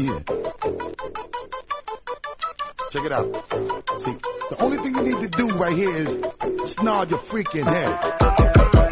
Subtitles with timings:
[0.00, 0.24] here.
[2.90, 3.26] Check it out.
[4.00, 4.16] See,
[4.50, 8.89] the only thing you need to do right here is snarl your freaking head.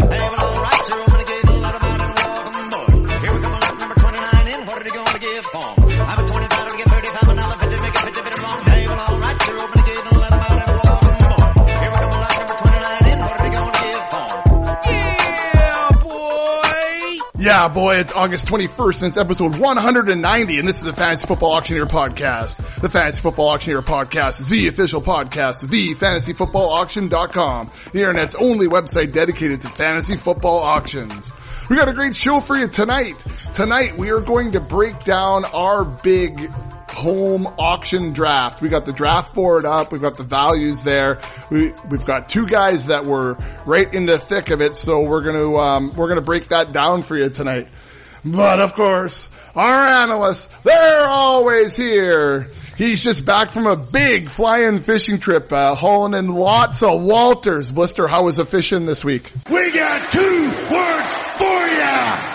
[17.48, 21.86] Yeah, boy, it's August 21st since episode 190, and this is the Fantasy Football Auctioneer
[21.86, 22.58] Podcast.
[22.82, 28.68] The Fantasy Football Auctioneer Podcast is the official podcast of the fantasyfootballauction.com, the internet's only
[28.68, 31.32] website dedicated to fantasy football auctions.
[31.68, 33.22] We got a great show for you tonight.
[33.52, 36.50] Tonight we are going to break down our big
[36.88, 38.62] home auction draft.
[38.62, 39.92] We got the draft board up.
[39.92, 41.20] We've got the values there.
[41.50, 43.34] We, we've got two guys that were
[43.66, 44.76] right in the thick of it.
[44.76, 47.68] So we're going to, um, we're going to break that down for you tonight.
[48.24, 52.50] But of course, our analysts, they're always here.
[52.76, 57.72] He's just back from a big flying fishing trip, uh, hauling in lots of Walters.
[57.72, 59.32] Blister, how was the fishing this week?
[59.50, 62.34] We got two words for ya!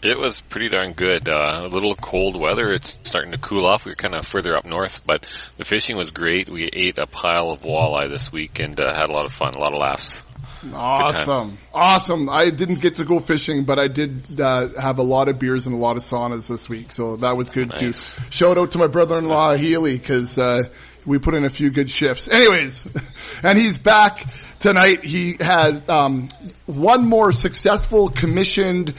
[0.00, 1.28] It was pretty darn good.
[1.28, 2.70] Uh, a little cold weather.
[2.70, 3.84] It's starting to cool off.
[3.84, 6.48] We are kind of further up north, but the fishing was great.
[6.48, 9.54] We ate a pile of walleye this week and uh, had a lot of fun,
[9.54, 10.12] a lot of laughs.
[10.72, 11.58] Awesome.
[11.72, 12.28] Awesome.
[12.28, 15.66] I didn't get to go fishing, but I did uh, have a lot of beers
[15.66, 17.86] and a lot of saunas this week, so that was good too.
[17.86, 18.16] Nice.
[18.30, 20.62] Shout out to my brother-in-law Healy because uh,
[21.06, 22.28] we put in a few good shifts.
[22.28, 22.86] Anyways,
[23.42, 24.18] and he's back
[24.58, 25.04] tonight.
[25.04, 26.28] He had um,
[26.66, 28.94] one more successful commissioned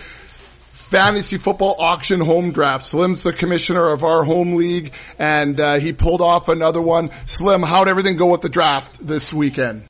[0.90, 2.86] fantasy football auction home draft.
[2.86, 7.12] Slim's the commissioner of our home league, and uh, he pulled off another one.
[7.28, 9.88] Slim, how'd everything go with the draft this weekend?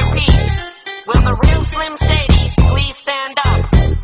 [0.00, 3.98] Repeat, will the real Slim Shady please stand up?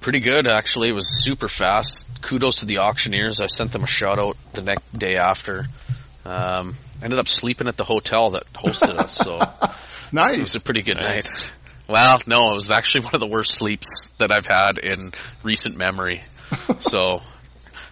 [0.00, 0.88] Pretty good, actually.
[0.90, 2.04] It was super fast.
[2.22, 3.40] Kudos to the auctioneers.
[3.40, 5.66] I sent them a shout out the next day after.
[6.24, 9.38] Um, ended up sleeping at the hotel that hosted us, so
[10.12, 10.34] nice.
[10.36, 11.24] it was a pretty good Nice.
[11.24, 11.52] night.
[11.88, 15.12] Well, no, it was actually one of the worst sleeps that I've had in
[15.42, 16.22] recent memory.
[16.78, 17.22] so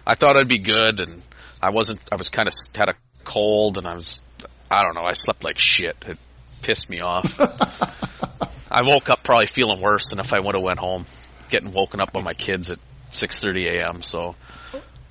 [0.05, 1.21] I thought I'd be good, and
[1.61, 1.99] I wasn't.
[2.11, 4.23] I was kind of had a cold, and I was.
[4.69, 5.01] I don't know.
[5.03, 5.95] I slept like shit.
[6.07, 6.17] It
[6.61, 7.39] pissed me off.
[8.71, 11.05] I woke up probably feeling worse than if I would have went home,
[11.49, 12.79] getting woken up by my kids at
[13.09, 14.01] 6:30 a.m.
[14.01, 14.35] So.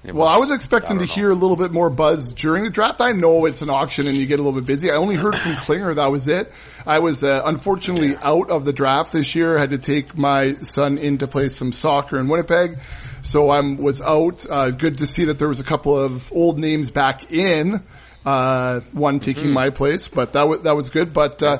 [0.04, 2.64] it Well, I was expecting I to don't hear a little bit more buzz during
[2.64, 3.00] the draft.
[3.00, 4.90] I know it's an auction and you get a little bit busy.
[4.90, 5.94] I only heard from Klinger.
[5.94, 6.52] That was it.
[6.86, 9.56] I was uh, unfortunately out of the draft this year.
[9.56, 12.78] I had to take my son in to play some soccer in Winnipeg.
[13.22, 14.48] So I was out.
[14.48, 17.82] Uh, good to see that there was a couple of old names back in.
[18.26, 21.12] Uh, one taking my place, but that was, that was good.
[21.12, 21.58] But, uh,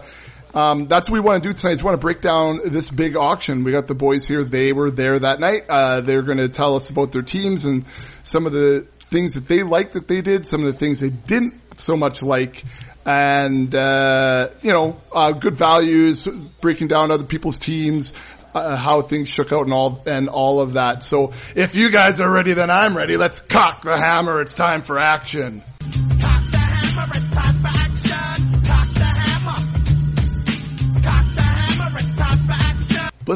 [0.53, 1.75] um, that's what we want to do tonight.
[1.75, 3.63] Is we want to break down this big auction.
[3.63, 4.43] We got the boys here.
[4.43, 5.65] They were there that night.
[5.69, 7.85] Uh, they're going to tell us about their teams and
[8.23, 11.11] some of the things that they liked that they did, some of the things they
[11.11, 12.65] didn't so much like,
[13.05, 16.27] and uh, you know, uh, good values,
[16.61, 18.13] breaking down other people's teams.
[18.55, 21.03] Uh, how things shook out and all and all of that.
[21.03, 23.19] So if you guys are ready, then I'm ready.
[23.19, 24.41] Let's cock the hammer.
[24.41, 25.63] It's time for action.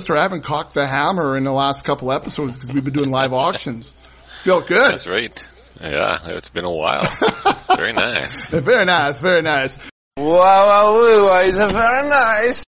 [0.00, 0.14] Action.
[0.14, 3.10] Blister, I haven't cocked the hammer in the last couple episodes because we've been doing
[3.10, 3.94] live auctions.
[4.42, 4.92] Felt good.
[4.92, 5.46] That's right.
[5.80, 7.06] Yeah, it's been a while.
[7.76, 8.50] Very nice.
[8.50, 9.78] Very nice, very nice.
[10.16, 12.64] Wow, wow, woo, it's very nice.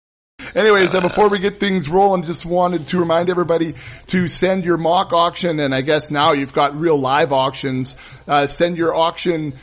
[0.54, 3.74] Anyways, uh, before we get things rolling, just wanted to remind everybody
[4.08, 7.94] to send your mock auction, and I guess now you've got real live auctions.
[8.26, 9.54] Uh, send your auction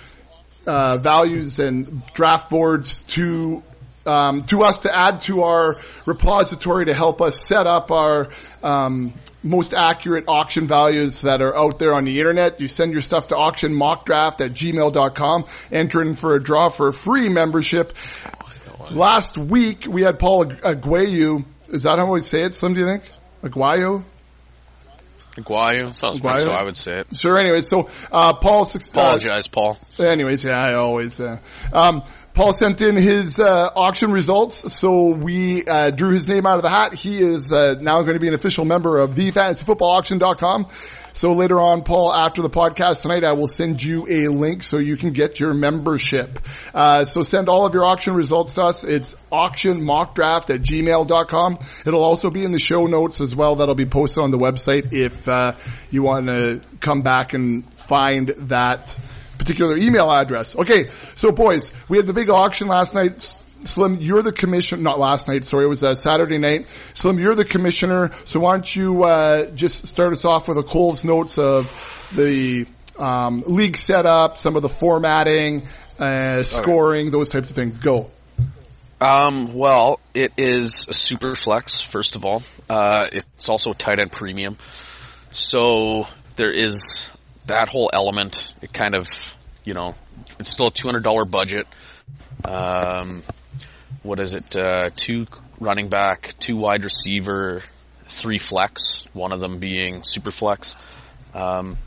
[0.66, 3.63] uh, values and draft boards to
[4.06, 8.30] um, to us to add to our repository to help us set up our
[8.62, 12.59] um, most accurate auction values that are out there on the internet.
[12.59, 16.94] You send your stuff to auctionmockdraft at gmail.com, enter in for a draw for a
[16.94, 17.94] free membership.
[18.92, 21.45] Last week we had Paul Aguayo.
[21.69, 22.54] Is that how we say it?
[22.54, 23.04] Slim, do you think?
[23.42, 24.04] Aguayo?
[25.36, 25.94] Aguayo.
[25.94, 26.45] Sounds Aguayo?
[26.45, 27.16] how I would say it.
[27.16, 27.38] Sure.
[27.38, 28.66] Anyway, so uh, Paul.
[28.66, 29.80] uh, Apologize, Paul.
[30.00, 31.19] Anyways, yeah, I always.
[31.19, 31.39] Uh,
[31.72, 36.56] um, Paul sent in his uh, auction results, so we uh, drew his name out
[36.56, 36.95] of the hat.
[36.95, 40.68] He is uh, now going to be an official member of the thefantasyfootballauction.com.
[41.15, 44.80] So later on, Paul, after the podcast tonight, I will send you a link so
[44.80, 46.39] you can get your membership.
[46.74, 48.83] Uh, so send all of your auction results to us.
[48.83, 51.57] It's auctionmockdraft at gmail.com.
[51.85, 53.57] It'll also be in the show notes as well.
[53.57, 55.51] That'll be posted on the website if uh,
[55.91, 58.97] you want to come back and find that
[59.38, 60.56] particular email address.
[60.56, 63.35] Okay, so boys, we had the big auction last night.
[63.65, 66.68] Slim, you're the commissioner, not last night, sorry, it was uh, Saturday night.
[66.94, 70.63] Slim, you're the commissioner, so why don't you uh, just start us off with a
[70.63, 72.65] Cole's notes of the
[73.00, 77.80] um, league setup, some of the formatting, uh, scoring, those types of things.
[77.80, 78.12] Go.
[79.00, 82.44] Um, well, it is a super flex, first of all.
[82.69, 84.57] Uh, it's also tight end premium.
[85.31, 87.09] So there is
[87.48, 88.51] that whole element.
[88.62, 89.10] It kind of,
[89.63, 89.95] you know,
[90.40, 91.68] it's still a $200 budget.
[92.45, 93.24] Um,
[94.01, 94.56] what is it?
[94.56, 95.28] Uh, two
[95.60, 97.63] running back, two wide receiver,
[98.07, 100.75] three flex, one of them being super flex.
[101.34, 101.78] Um,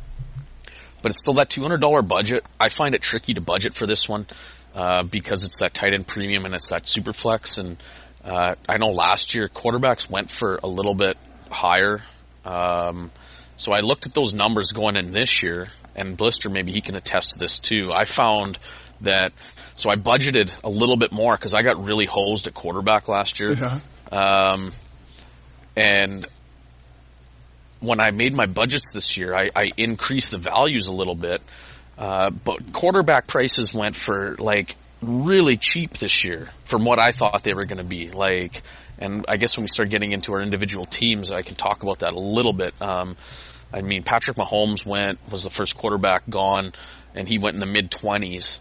[1.03, 2.44] but it's still that $200 budget.
[2.58, 4.26] I find it tricky to budget for this one
[4.75, 7.58] uh, because it's that tight end premium and it's that super flex.
[7.58, 7.76] And
[8.25, 11.17] uh, I know last year quarterbacks went for a little bit
[11.50, 12.03] higher.
[12.44, 13.11] Um,
[13.56, 16.97] so I looked at those numbers going in this year, and Blister maybe he can
[16.97, 17.91] attest to this too.
[17.93, 18.58] I found
[19.03, 19.32] that
[19.75, 23.41] so I budgeted a little bit more because I got really hosed at quarterback last
[23.41, 23.53] year.
[23.53, 23.81] Yeah.
[24.11, 24.73] Um,
[25.76, 26.26] and
[27.81, 31.43] when I made my budgets this year, I, I increased the values a little bit.
[31.99, 37.43] Uh, but quarterback prices went for like really cheap this year from what I thought
[37.43, 38.11] they were going to be.
[38.11, 38.62] Like,
[38.98, 42.00] and I guess when we start getting into our individual teams, I can talk about
[42.00, 42.81] that a little bit.
[42.81, 43.16] Um,
[43.72, 46.72] I mean, Patrick Mahomes went, was the first quarterback gone,
[47.14, 48.60] and he went in the mid 20s,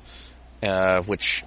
[0.63, 1.43] uh, which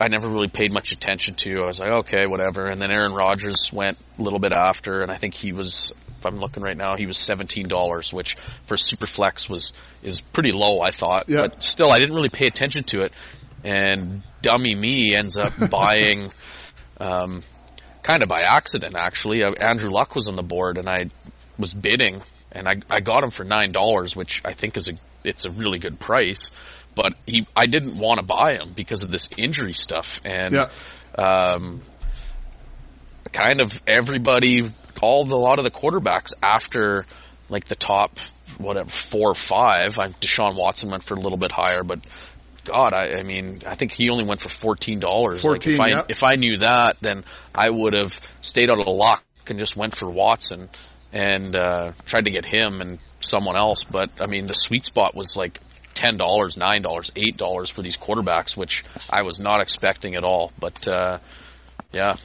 [0.00, 1.62] I never really paid much attention to.
[1.62, 2.66] I was like, okay, whatever.
[2.66, 6.26] And then Aaron Rodgers went a little bit after, and I think he was, if
[6.26, 8.36] I'm looking right now, he was seventeen dollars, which
[8.66, 9.72] for Superflex was
[10.02, 11.24] is pretty low, I thought.
[11.28, 11.38] Yeah.
[11.40, 13.12] But still, I didn't really pay attention to it.
[13.64, 16.30] And dummy me ends up buying,
[17.00, 17.42] um,
[18.02, 19.42] kind of by accident actually.
[19.42, 21.06] Uh, Andrew Luck was on the board, and I
[21.58, 22.22] was bidding,
[22.52, 24.92] and I I got him for nine dollars, which I think is a
[25.24, 26.50] it's a really good price.
[26.94, 30.68] But he, I didn't want to buy him because of this injury stuff, and Yeah.
[31.22, 31.80] um,
[33.32, 37.06] kind of everybody, all the, a lot of the quarterbacks after
[37.48, 38.18] like the top
[38.56, 39.98] whatever four or five.
[39.98, 42.00] I, Deshaun Watson went for a little bit higher, but
[42.68, 45.42] God, I, I mean, I think he only went for fourteen dollars.
[45.44, 46.02] Like if I yeah.
[46.08, 47.24] if I knew that, then
[47.54, 50.68] I would have stayed out of the lock and just went for Watson
[51.12, 53.84] and uh, tried to get him and someone else.
[53.84, 55.58] But I mean, the sweet spot was like
[55.94, 60.24] ten dollars, nine dollars, eight dollars for these quarterbacks, which I was not expecting at
[60.24, 60.52] all.
[60.58, 61.18] But uh,
[61.92, 62.16] yeah,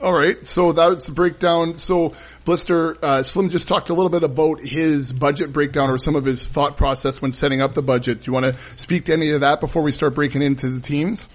[0.00, 1.78] All right, so that's the breakdown.
[1.78, 2.14] So
[2.44, 6.24] Blister uh, Slim just talked a little bit about his budget breakdown or some of
[6.24, 8.22] his thought process when setting up the budget.
[8.22, 10.80] Do you want to speak to any of that before we start breaking into the
[10.80, 11.26] teams?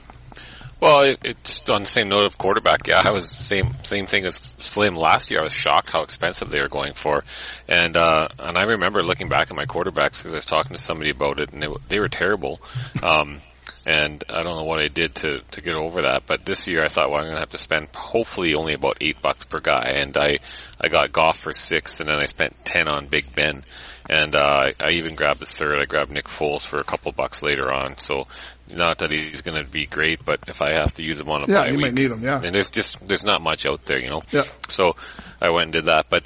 [0.80, 2.88] Well, it, it's on the same note of quarterback.
[2.88, 5.40] Yeah, I was same same thing as Slim last year.
[5.40, 7.24] I was shocked how expensive they were going for,
[7.68, 10.82] and uh, and I remember looking back at my quarterbacks because I was talking to
[10.82, 12.62] somebody about it, and they they were terrible.
[13.04, 13.42] Um,
[13.86, 16.24] and I don't know what I did to to get over that.
[16.26, 18.98] But this year, I thought, well, I'm going to have to spend hopefully only about
[19.02, 20.40] eight bucks per guy, and I
[20.80, 23.64] I got Goff for six, and then I spent ten on Big Ben,
[24.10, 25.80] and uh, I, I even grabbed a third.
[25.82, 27.98] I grabbed Nick Foles for a couple bucks later on.
[27.98, 28.28] So
[28.74, 31.44] not that he's going to be great, but if I have to use him on
[31.44, 32.24] a Yeah, bye you week, might need him.
[32.24, 34.22] Yeah, and there's just there's not much out there, you know.
[34.32, 34.44] yeah.
[34.70, 34.96] So
[35.42, 36.06] I went and did that.
[36.10, 36.26] But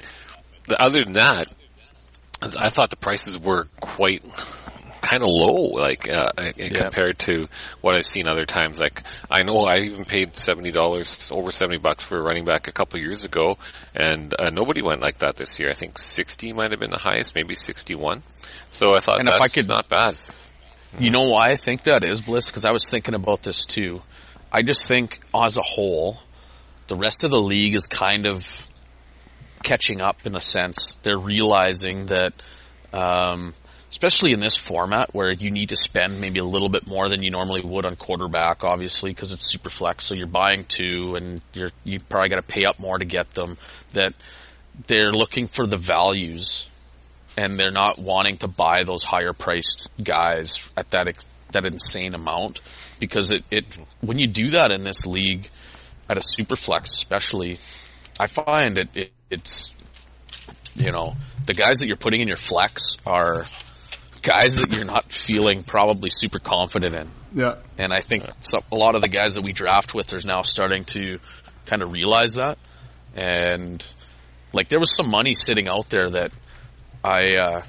[0.66, 1.48] the, other than that,
[2.42, 4.22] I thought the prices were quite
[5.06, 6.32] kind of low, like uh,
[6.74, 7.48] compared to
[7.80, 8.78] what I've seen other times.
[8.78, 12.66] Like I know I even paid seventy dollars, over seventy bucks for a running back
[12.68, 13.56] a couple years ago,
[13.94, 15.70] and uh, nobody went like that this year.
[15.70, 18.22] I think sixty might have been the highest, maybe sixty-one.
[18.70, 20.16] So I thought And if I could- not bad.
[20.98, 22.46] You know why I think that is, Bliss?
[22.50, 24.00] Because I was thinking about this too.
[24.50, 26.16] I just think, as a whole,
[26.86, 28.46] the rest of the league is kind of
[29.62, 30.94] catching up in a sense.
[31.02, 32.32] They're realizing that,
[32.94, 33.52] um,
[33.96, 37.22] especially in this format where you need to spend maybe a little bit more than
[37.22, 40.04] you normally would on quarterback, obviously, because it's super flex.
[40.04, 43.30] So you're buying two, and you're you probably got to pay up more to get
[43.30, 43.56] them.
[43.94, 44.12] That
[44.86, 46.68] they're looking for the values
[47.38, 52.60] and they're not wanting to buy those higher priced guys at that that insane amount
[52.98, 53.64] because it, it
[54.02, 55.48] when you do that in this league
[56.10, 57.58] at a super flex especially
[58.20, 59.70] I find it, it it's
[60.74, 61.14] you know
[61.46, 63.46] the guys that you're putting in your flex are
[64.26, 67.54] guys that you're not feeling probably super confident in Yeah.
[67.78, 70.42] and I think some, a lot of the guys that we draft with are now
[70.42, 71.18] starting to
[71.66, 72.58] kind of realize that.
[73.14, 73.84] And
[74.52, 76.32] like there was some money sitting out there that
[77.04, 77.62] I uh,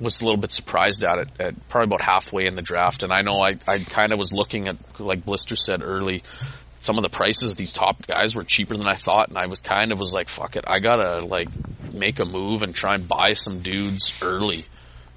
[0.00, 3.02] was a little bit surprised at it at probably about halfway in the draft.
[3.02, 6.22] And I know I, I kind of was looking at like Blister said early.
[6.78, 9.46] Some of the prices of these top guys were cheaper than I thought, and I
[9.46, 11.48] was kind of was like, "Fuck it, I gotta like
[11.94, 14.66] make a move and try and buy some dudes early,"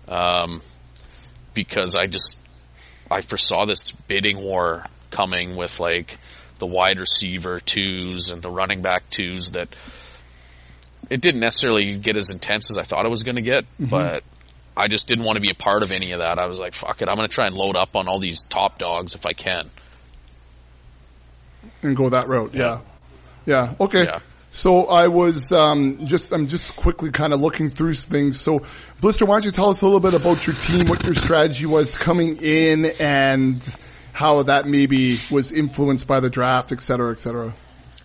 [0.07, 0.61] um,
[1.53, 2.35] because I just
[3.09, 6.17] I foresaw this bidding war coming with like
[6.59, 9.69] the wide receiver twos and the running back twos that
[11.09, 14.23] it didn't necessarily get as intense as I thought it was going to get, but
[14.75, 16.37] I just didn't want to be a part of any of that.
[16.37, 18.41] I was like, fuck it, I'm going to try and load up on all these
[18.43, 19.69] top dogs if I can.
[21.81, 22.53] and go that route.
[22.53, 22.81] Yeah.
[23.45, 23.75] Yeah.
[23.79, 24.03] Okay.
[24.03, 24.19] Yeah.
[24.57, 28.41] So I was um, just I'm just quickly kind of looking through things.
[28.41, 28.65] So
[28.99, 31.67] Blister, why don't you tell us a little bit about your team, what your strategy
[31.67, 33.61] was coming in, and
[34.13, 37.53] how that maybe was influenced by the draft, et cetera, et cetera,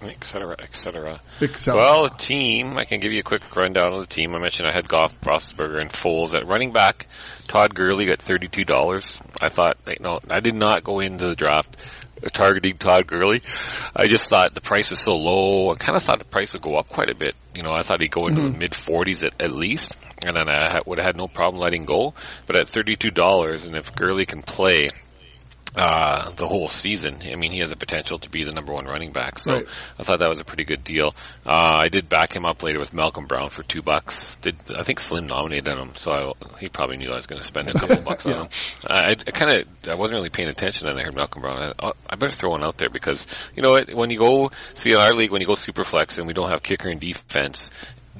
[0.03, 1.23] et cetera, et cetera.
[1.41, 1.81] et cetera.
[1.81, 4.35] Well, team, I can give you a quick rundown of the team.
[4.35, 7.07] I mentioned I had Goff, Roethlisberger, and Foles at running back.
[7.49, 9.19] Todd Gurley got thirty-two dollars.
[9.41, 11.79] I thought, like, no, I did not go into the draft
[12.31, 13.43] targeting Todd Gurley.
[13.95, 15.71] I just thought the price was so low.
[15.71, 17.35] I kind of thought the price would go up quite a bit.
[17.55, 18.59] You know, I thought he'd go into the mm-hmm.
[18.59, 19.93] mid forties at, at least,
[20.25, 22.15] and then I ha- would have had no problem letting go.
[22.47, 24.91] But at thirty-two dollars, and if Gurley can play
[25.77, 27.19] uh, the whole season.
[27.25, 29.39] I mean, he has a potential to be the number one running back.
[29.39, 29.67] So Right.
[29.99, 31.15] I thought that was a pretty good deal.
[31.47, 34.37] Uh, I did back him up later with Malcolm Brown for two bucks.
[34.43, 37.47] Did I think Slim nominated him, so I, he probably knew I was going to
[37.47, 38.49] spend a couple bucks on him.
[38.87, 41.59] I, I kind of I wasn't really paying attention, and I heard Malcolm Brown.
[41.59, 43.27] I, oh, I better throw one out there because
[43.57, 43.95] you know what?
[43.95, 46.51] When you go see in our league, when you go super flex and we don't
[46.51, 47.71] have kicker and defense.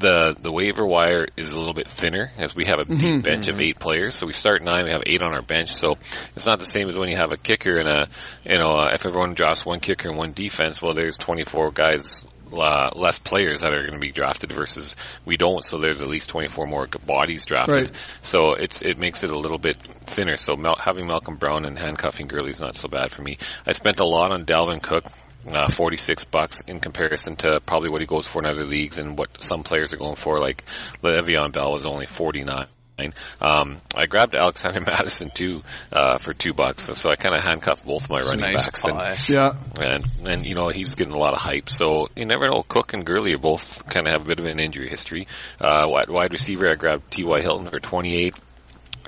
[0.03, 3.49] The the waiver wire is a little bit thinner as we have a deep bench
[3.49, 4.15] of eight players.
[4.15, 5.75] So we start nine, we have eight on our bench.
[5.75, 5.97] So
[6.37, 8.09] it's not the same as when you have a kicker and a
[8.45, 10.83] you know uh, if everyone drafts one kicker and one defense.
[10.83, 15.37] Well, there's 24 guys uh, less players that are going to be drafted versus we
[15.37, 15.65] don't.
[15.65, 17.89] So there's at least 24 more bodies drafted.
[17.89, 17.95] Right.
[18.23, 20.37] So it it makes it a little bit thinner.
[20.37, 23.39] So Mal- having Malcolm Brown and handcuffing Gurley is not so bad for me.
[23.67, 25.05] I spent a lot on Dalvin Cook.
[25.47, 29.19] Uh, 46 bucks in comparison to probably what he goes for in other leagues and
[29.19, 30.39] what some players are going for.
[30.39, 30.65] Like
[31.03, 32.67] Le'Veon Bell is only 49.
[33.41, 37.85] Um, I grabbed Alexander Mattison too uh, for two bucks, so I kind of handcuffed
[37.85, 38.85] both my It's running nice backs.
[38.85, 39.19] And, pie.
[39.29, 39.55] yeah.
[39.81, 41.69] and and you know he's getting a lot of hype.
[41.69, 42.63] So you never know.
[42.69, 45.27] Cook and Gurley are both kind of have a bit of an injury history.
[45.61, 47.41] Uh, wide, wide receiver, I grabbed T.Y.
[47.41, 48.35] Hilton for 28.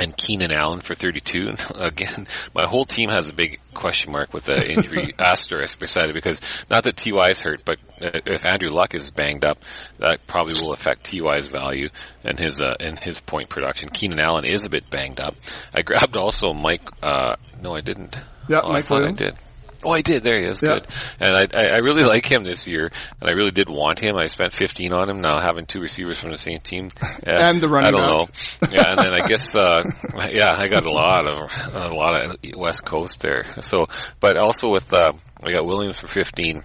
[0.00, 1.48] And Keenan Allen for 32.
[1.48, 6.10] And again, my whole team has a big question mark with the injury asterisk beside
[6.10, 9.58] it because not that Ty is hurt, but uh, if Andrew Luck is banged up,
[9.98, 11.88] that probably will affect Ty's value
[12.22, 13.90] and his uh, and his point production.
[13.90, 15.34] Keenan Allen is a bit banged up.
[15.74, 16.82] I grabbed also Mike.
[17.02, 18.16] Uh, no, I didn't.
[18.48, 19.22] Yeah, oh, I Mike thought Williams.
[19.22, 19.34] I did.
[19.84, 20.22] Oh, I did.
[20.24, 20.62] There he is.
[20.62, 20.80] Yeah.
[20.80, 20.86] Good.
[21.20, 24.16] And I, I, I really like him this year, and I really did want him.
[24.16, 25.20] I spent 15 on him.
[25.20, 26.88] Now having two receivers from the same team,
[27.22, 28.70] And the running I don't back.
[28.70, 28.76] know.
[28.76, 29.80] Yeah, and then I guess, uh,
[30.30, 33.54] yeah, I got a lot of a lot of West Coast there.
[33.60, 33.86] So,
[34.20, 35.12] but also with uh,
[35.42, 36.62] I got Williams for 15.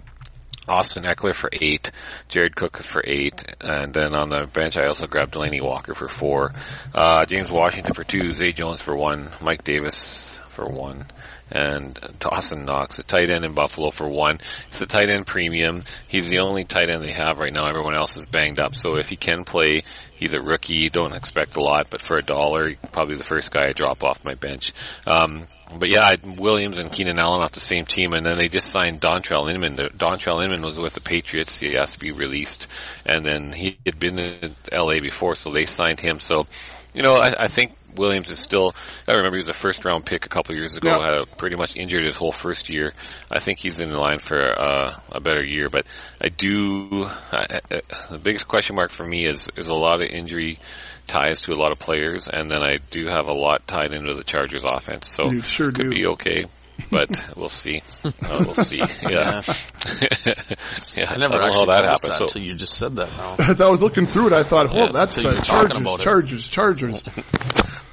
[0.68, 1.90] Austin Ekeler for eight,
[2.28, 6.08] Jared Cook for eight, and then on the bench I also grabbed Delanie Walker for
[6.08, 6.54] four,
[6.94, 11.08] uh, James Washington for two, Zay Jones for one, Mike Davis for one,
[11.52, 14.40] and Dawson Knox, a tight end in Buffalo for one.
[14.68, 15.84] It's a tight end premium.
[16.08, 17.68] He's the only tight end they have right now.
[17.68, 18.76] Everyone else is banged up.
[18.76, 19.84] So if he can play,
[20.16, 20.90] he's a rookie.
[20.90, 24.24] Don't expect a lot, but for a dollar, probably the first guy I drop off
[24.24, 24.74] my bench.
[25.08, 28.68] Um, but yeah, Williams and Keenan Allen off the same team, and then they just
[28.68, 29.76] signed Dontrelle Inman.
[29.76, 31.60] Dontrelle Inman was with the Patriots.
[31.60, 32.68] He has to be released,
[33.06, 35.00] and then he had been in L.A.
[35.00, 36.20] before, so they signed him.
[36.20, 36.48] So,
[36.94, 38.74] you know, I, I think Williams is still.
[39.08, 40.90] I remember he was a first round pick a couple years ago.
[40.90, 41.04] Yeah.
[41.04, 42.94] Had a, pretty much injured his whole first year.
[43.32, 45.70] I think he's in line for uh, a better year.
[45.70, 45.86] But
[46.22, 47.06] I do.
[47.32, 47.82] I, I,
[48.12, 50.60] the biggest question mark for me is is a lot of injury
[51.08, 54.14] ties to a lot of players, and then I do have a lot tied into
[54.14, 55.12] the Chargers offense.
[55.16, 55.96] So You sure could do.
[55.96, 56.46] be okay.
[56.92, 57.82] But we'll see.
[58.06, 58.12] Uh,
[58.46, 58.78] we'll see.
[58.78, 58.88] Yeah.
[59.12, 59.42] yeah.
[61.10, 62.14] I never don't know how that noticed happened.
[62.14, 63.36] that So until you just said that now.
[63.40, 66.00] As I was looking through it, I thought, oh, Yeah, that's uh, you're Chargers, it.
[66.00, 67.04] Chargers, Chargers.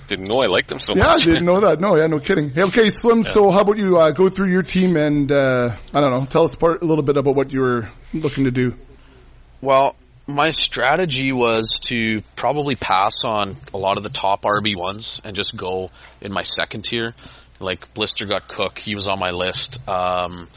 [0.06, 1.80] Didn't know I liked them so Yeah, I didn't know that.
[1.80, 2.50] No, yeah, no kidding.
[2.50, 3.24] Hey, okay, Slim.
[3.24, 6.44] So, how about you uh, go through your team and uh, I don't know, tell
[6.44, 8.74] us part, a little bit about what you were looking to do.
[9.60, 9.96] Well,
[10.26, 15.36] my strategy was to probably pass on a lot of the top RB ones and
[15.36, 17.14] just go in my second tier.
[17.60, 19.88] Like Blister got Cook, he was on my list.
[19.88, 20.48] Um,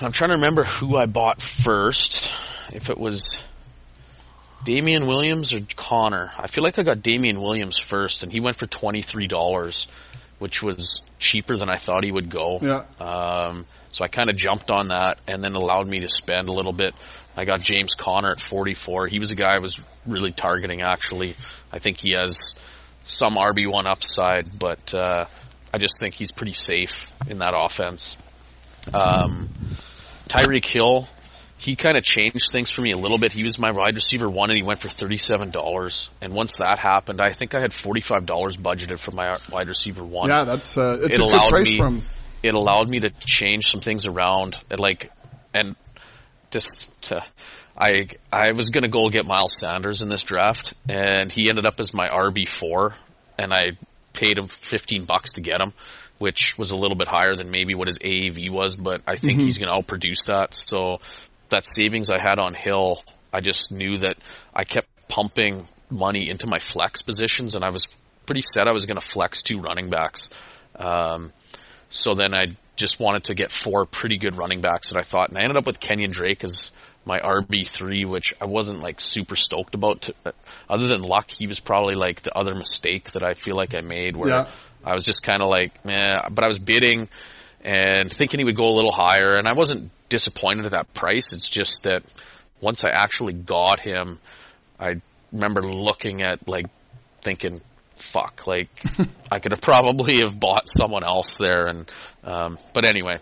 [0.00, 2.32] I'm trying to remember who I bought first.
[2.72, 3.40] If it was
[4.64, 6.32] Damian Williams or Conner.
[6.38, 9.86] I feel like I got Damian Williams first, and he went for twenty three dollars,
[10.38, 12.58] which was cheaper than I thought he would go.
[12.60, 12.82] Yeah.
[12.98, 16.52] Um, so I kind of jumped on that and then allowed me to spend a
[16.52, 16.94] little bit.
[17.36, 19.08] I got James Conner at 44.
[19.08, 21.36] He was a guy I was really targeting actually.
[21.72, 22.54] I think he has
[23.02, 25.26] some RB1 upside, but, uh,
[25.72, 28.18] I just think he's pretty safe in that offense.
[28.92, 29.48] Um,
[30.28, 31.08] Tyreek Hill,
[31.64, 33.32] he kind of changed things for me a little bit.
[33.32, 36.08] He was my wide receiver one and he went for $37.
[36.20, 38.26] And once that happened, I think I had $45
[38.58, 42.02] budgeted for my wide receiver one Yeah, that's uh, it's It allowed me- from.
[42.42, 45.10] it allowed me to change some things around, and like,
[45.54, 45.74] and
[46.50, 47.24] just to,
[47.76, 51.80] I I was gonna go get Miles Sanders in this draft, and he ended up
[51.80, 52.94] as my RB four,
[53.38, 53.70] and I
[54.12, 55.72] paid him fifteen bucks to get him,
[56.18, 59.38] which was a little bit higher than maybe what his AAV was, but I think
[59.38, 60.54] he's gonna outproduce that.
[60.54, 61.00] So
[61.50, 64.16] that savings I had on Hill, I just knew that
[64.54, 67.88] I kept pumping money into my flex positions, and I was
[68.26, 70.28] pretty set I was gonna flex two running backs.
[70.76, 71.32] Um,
[71.88, 75.28] so then I just wanted to get four pretty good running backs that I thought,
[75.28, 76.72] and I ended up with Kenyon Drake as
[77.06, 80.02] my RB three, which I wasn't like super stoked about.
[80.02, 80.14] To,
[80.68, 83.80] other than luck, he was probably like the other mistake that I feel like I
[83.80, 84.46] made, where Yeah.
[84.84, 86.20] I was just kind of like, man.
[86.30, 87.08] But I was bidding
[87.64, 91.32] and thinking he would go a little higher, and I wasn't disappointed at that price.
[91.32, 92.02] It's just that
[92.60, 94.18] once I actually got him,
[94.78, 95.00] I
[95.32, 96.66] remember looking at like
[97.22, 97.60] thinking,
[97.96, 98.68] fuck, like
[99.32, 101.66] I could have probably have bought someone else there.
[101.66, 101.90] And
[102.22, 103.18] um, but anyway,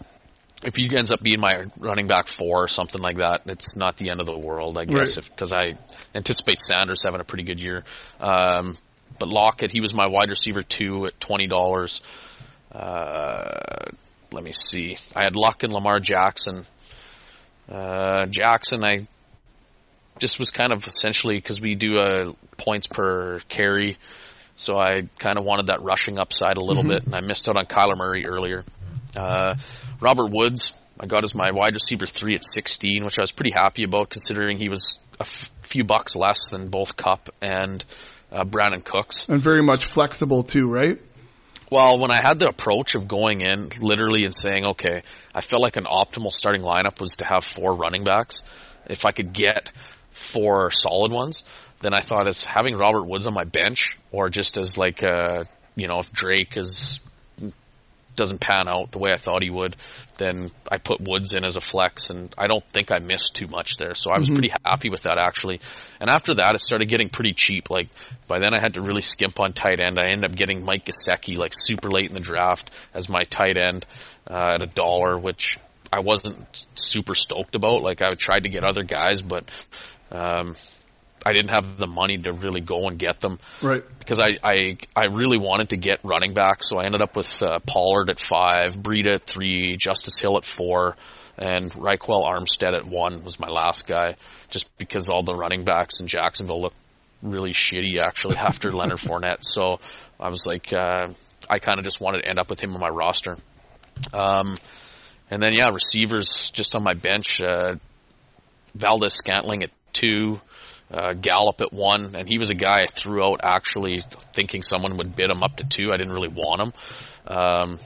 [0.65, 3.97] if he ends up being my running back four or something like that, it's not
[3.97, 5.29] the end of the world, I guess, Right.
[5.31, 5.73] because I
[6.15, 7.85] anticipate Sanders having a pretty good year.
[8.21, 8.77] Um,
[9.19, 12.01] but Lockett, he was my wide receiver two at twenty dollars.
[12.71, 13.91] Uh,
[14.33, 14.97] let me see.
[15.15, 16.65] I had Luck and Lamar Jackson.
[17.71, 19.07] Uh, Jackson, I
[20.19, 23.97] just was kind of essentially because we do uh, points per carry,
[24.57, 27.57] so I kind of wanted that rushing upside a little bit, and I missed out
[27.57, 28.65] on Kyler Murray earlier.
[29.17, 29.57] Uh,
[30.01, 33.53] Robert Woods, I got as my wide receiver three at 16, which I was pretty
[33.55, 37.83] happy about considering he was a f- few bucks less than both Kupp and
[38.31, 39.27] uh, Brandin Cooks.
[39.29, 40.99] And very much flexible too, right?
[41.73, 45.63] Well, when I had the approach of going in literally and saying, okay, I felt
[45.63, 48.43] like an optimal starting lineup was to have four running backs.
[48.91, 49.71] If I could get
[50.11, 51.45] four solid ones,
[51.81, 55.45] then I thought as having Robert Woods on my bench or just as like, uh,
[55.75, 57.01] you know, if Drake is,
[58.15, 59.77] doesn't pan out the way I thought he would,
[60.19, 63.47] then I put Woods in as a flex and I don't think I missed too
[63.47, 63.95] much there.
[63.95, 65.61] So I was pretty happy with that actually.
[66.01, 67.71] And after that, it started getting pretty cheap.
[67.71, 67.89] Like
[68.27, 69.99] by then I had to really skimp on tight end.
[69.99, 73.57] I ended up getting Mike Gesicki like super late in the draft as my tight
[73.57, 73.87] end,
[74.29, 75.59] uh, at a dollar, which
[75.93, 77.83] I wasn't super stoked about.
[77.83, 79.51] Like I tried to get other guys, but,
[80.11, 80.57] um,
[81.25, 83.83] I didn't have the money to really go and get them Right.
[83.99, 87.43] because I, I I really wanted to get running back, so I ended up with
[87.43, 90.97] uh, Pollard at five, Breida at three, Justice Hill at four,
[91.39, 94.17] and Ryquell Armstead at one was my last guy,
[94.51, 96.77] just because all the running backs in Jacksonville looked
[97.23, 99.45] really shitty actually after Leonard Fournette.
[99.45, 99.79] So
[100.19, 101.09] I was like, uh,
[101.49, 103.39] I kind of just wanted to end up with him on my roster.
[104.13, 104.55] Um,
[105.31, 107.75] and then yeah, receivers just on my bench, uh,
[108.75, 110.41] Valdes-Scantling at two,
[110.93, 114.01] uh, Gallup at one, and he was a guy I threw out actually
[114.33, 115.91] thinking someone would bid him up to two.
[115.93, 116.73] I didn't really want him,
[117.27, 117.79] um,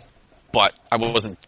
[0.53, 1.39] but I wasn't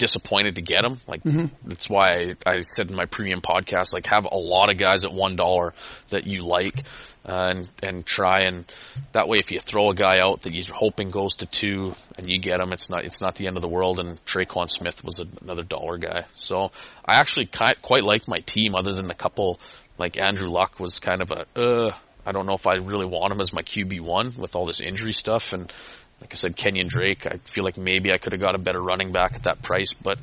[0.00, 0.98] disappointed to get him.
[1.06, 1.22] Like
[1.64, 5.04] that's why I, I said in my premium podcast, like have a lot of guys
[5.04, 5.74] at one dollar
[6.08, 6.82] that you like,
[7.28, 8.64] uh, and and try and
[9.12, 12.28] that way if you throw a guy out that you're hoping goes to two and
[12.30, 14.00] you get him, it's not it's not the end of the world.
[14.00, 16.72] And Tre'Quan Smith was another dollar guy, so
[17.04, 19.60] I actually quite quite like my team other than a couple
[20.00, 21.92] like Andrew Luck was kind of a uh
[22.26, 24.80] I don't know if I really want him as my QB one with all this
[24.80, 25.72] injury stuff and
[26.20, 28.80] like I said Kenyon Drake I feel like maybe I could have got a better
[28.80, 30.18] running back at that price but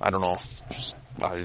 [0.00, 0.38] I don't know
[1.22, 1.44] I,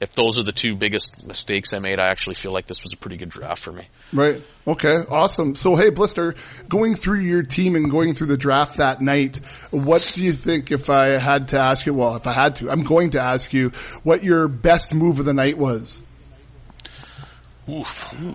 [0.00, 2.92] if those are the two biggest mistakes I made I actually feel like this was
[2.94, 4.42] a pretty good draft for me Right.
[4.66, 4.96] Okay.
[4.96, 5.54] Awesome.
[5.54, 6.34] So, hey, Blister,
[6.68, 9.36] going through your team and going through the draft that night,
[9.70, 12.70] what do you think if I had to ask you, well, if I had to,
[12.70, 13.70] I'm going to ask you
[14.02, 16.02] what your best move of the night was?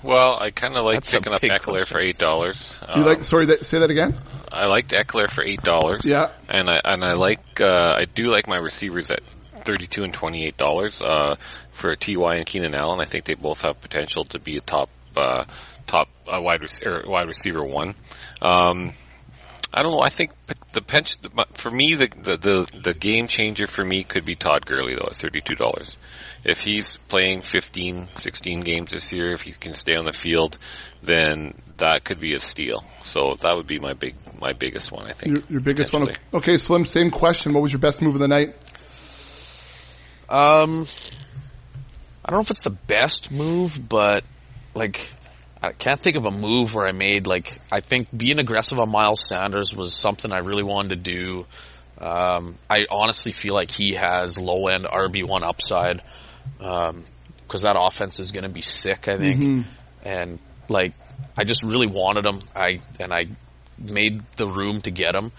[0.03, 1.87] Well, I kind of like That's picking up big Ekeler question.
[1.87, 2.75] for eight dollars.
[2.95, 4.15] You like, sorry, that, say that again?
[4.51, 6.03] I liked Ekeler for eight dollars.
[6.05, 6.31] Yeah.
[6.47, 9.21] and I and I like uh, I do like my receivers at
[9.65, 11.35] thirty two and twenty eight dollars uh,
[11.71, 12.99] for Ty and Keenan Allen.
[13.01, 15.45] I think they both have potential to be a top uh,
[15.87, 17.95] top uh, wide rec- wide receiver one.
[18.41, 18.93] Um,
[19.73, 20.01] I don't know.
[20.01, 20.31] I think
[20.73, 21.19] the pension
[21.55, 25.07] for me the, the the the game changer for me could be Todd Gurley though
[25.09, 25.97] at thirty two dollars.
[26.43, 30.57] If he's playing 15, 16 games this year, if he can stay on the field,
[31.01, 32.83] then that could be a steal.
[33.01, 35.05] So that would be my big my biggest one.
[35.05, 36.11] I think Your, your biggest one?
[36.33, 37.53] Okay, Slim, same question.
[37.53, 38.55] What was your best move of the night?
[40.27, 40.85] Um,
[42.25, 44.23] I don't know if it's the best move, but
[44.73, 45.11] like,
[45.61, 48.89] I can't think of a move where I made like, I think being aggressive on
[48.89, 51.45] Miles Sanders was something I really wanted to do.
[51.99, 56.01] Um, I honestly feel like he has low end RB1 upside,
[56.59, 57.03] um,
[57.47, 59.43] cause that offense is going to be sick, I think.
[60.03, 60.93] And like,
[61.37, 62.39] I just really wanted him.
[62.55, 63.27] I, and I
[63.77, 65.31] made the room to get him.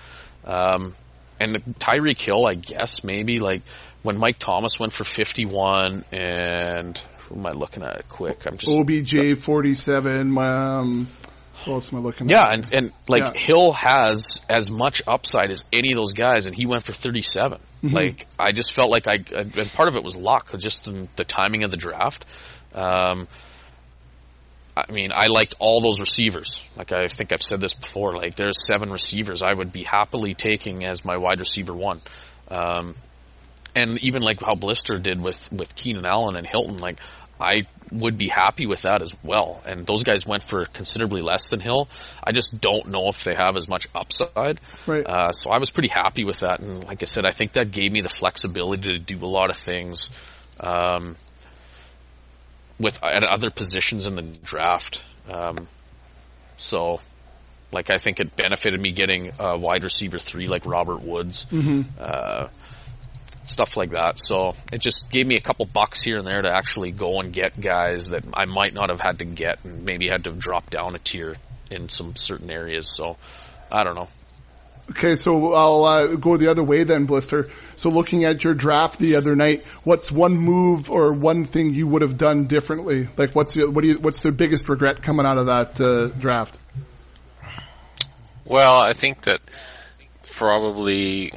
[0.45, 0.95] Um,
[1.40, 3.62] and Tyreek Hill, I guess maybe like
[4.03, 8.47] when Mike Thomas went for 51 and who am I looking at quick?
[8.47, 10.37] I'm just OBJ 47.
[10.38, 11.09] Um,
[11.67, 12.55] else am I looking Yeah, at?
[12.55, 13.33] and and like Yeah.
[13.35, 17.59] Hill has as much upside as any of those guys, and he went for 37.
[17.59, 17.95] Mm-hmm.
[17.95, 21.25] Like I just felt like I, and part of it was luck, just in the
[21.25, 22.25] timing of the draft.
[22.75, 23.29] Um,
[24.77, 26.69] I mean, I liked all those receivers.
[26.77, 28.12] Like I think I've said this before.
[28.12, 32.01] Like there's seven receivers I would be happily taking as my wide receiver one.
[32.49, 32.97] Um,
[33.77, 36.99] and even like how Blister did with with Keenan Allen and Hilton, like
[37.40, 39.62] I would be happy with that as well.
[39.66, 41.88] And those guys went for considerably less than Hill.
[42.23, 44.61] I just don't know if they have as much upside.
[44.87, 45.07] Right.
[45.07, 46.61] Uh, so I was pretty happy with that.
[46.61, 49.51] And like I said, I think that gave me the flexibility to do a lot
[49.51, 50.11] of things.
[50.61, 51.16] Um,
[52.79, 55.03] with at other positions in the draft.
[55.31, 55.68] Um,
[56.57, 57.01] so,
[57.73, 61.47] like, I think it benefited me getting a wide receiver three like Robert Woods,
[61.99, 62.49] uh,
[63.44, 64.18] stuff like that.
[64.18, 67.33] So it just gave me a couple bucks here and there to actually go and
[67.33, 70.70] get guys that I might not have had to get and maybe had to drop
[70.70, 71.37] down a tier
[71.70, 72.88] in some certain areas.
[72.88, 73.16] So
[73.70, 74.09] I don't know.
[74.90, 77.48] Okay, so I'll uh, go the other way then, Blister.
[77.76, 81.87] So looking at your draft the other night, what's one move or one thing you
[81.88, 83.09] would have done differently?
[83.16, 86.09] Like, what's the, what do you, what's the biggest regret coming out of that uh,
[86.09, 86.59] draft?
[88.44, 89.40] Well, I think that
[90.33, 91.33] probably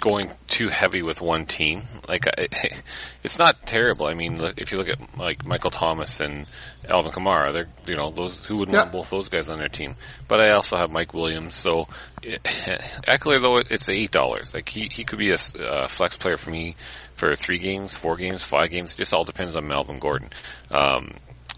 [0.00, 1.82] going too heavy with one team.
[2.08, 2.48] Like, I,
[3.22, 4.06] it's not terrible.
[4.06, 6.46] I mean, look- if you look at like Michael Thomas and
[6.88, 8.82] Alvin Kamara, they're you know those who wouldn't Yeah.
[8.82, 9.96] want both those guys on their team.
[10.28, 11.54] But I also have Mike Williams.
[11.54, 11.88] So
[12.22, 14.54] Ekeler though it's eight dollars.
[14.54, 16.76] Like he he could be a uh, flex player for me
[17.16, 18.92] for three games, four games, five games.
[18.92, 20.30] It just all depends on Melvin Gordon.
[20.70, 21.14] Um,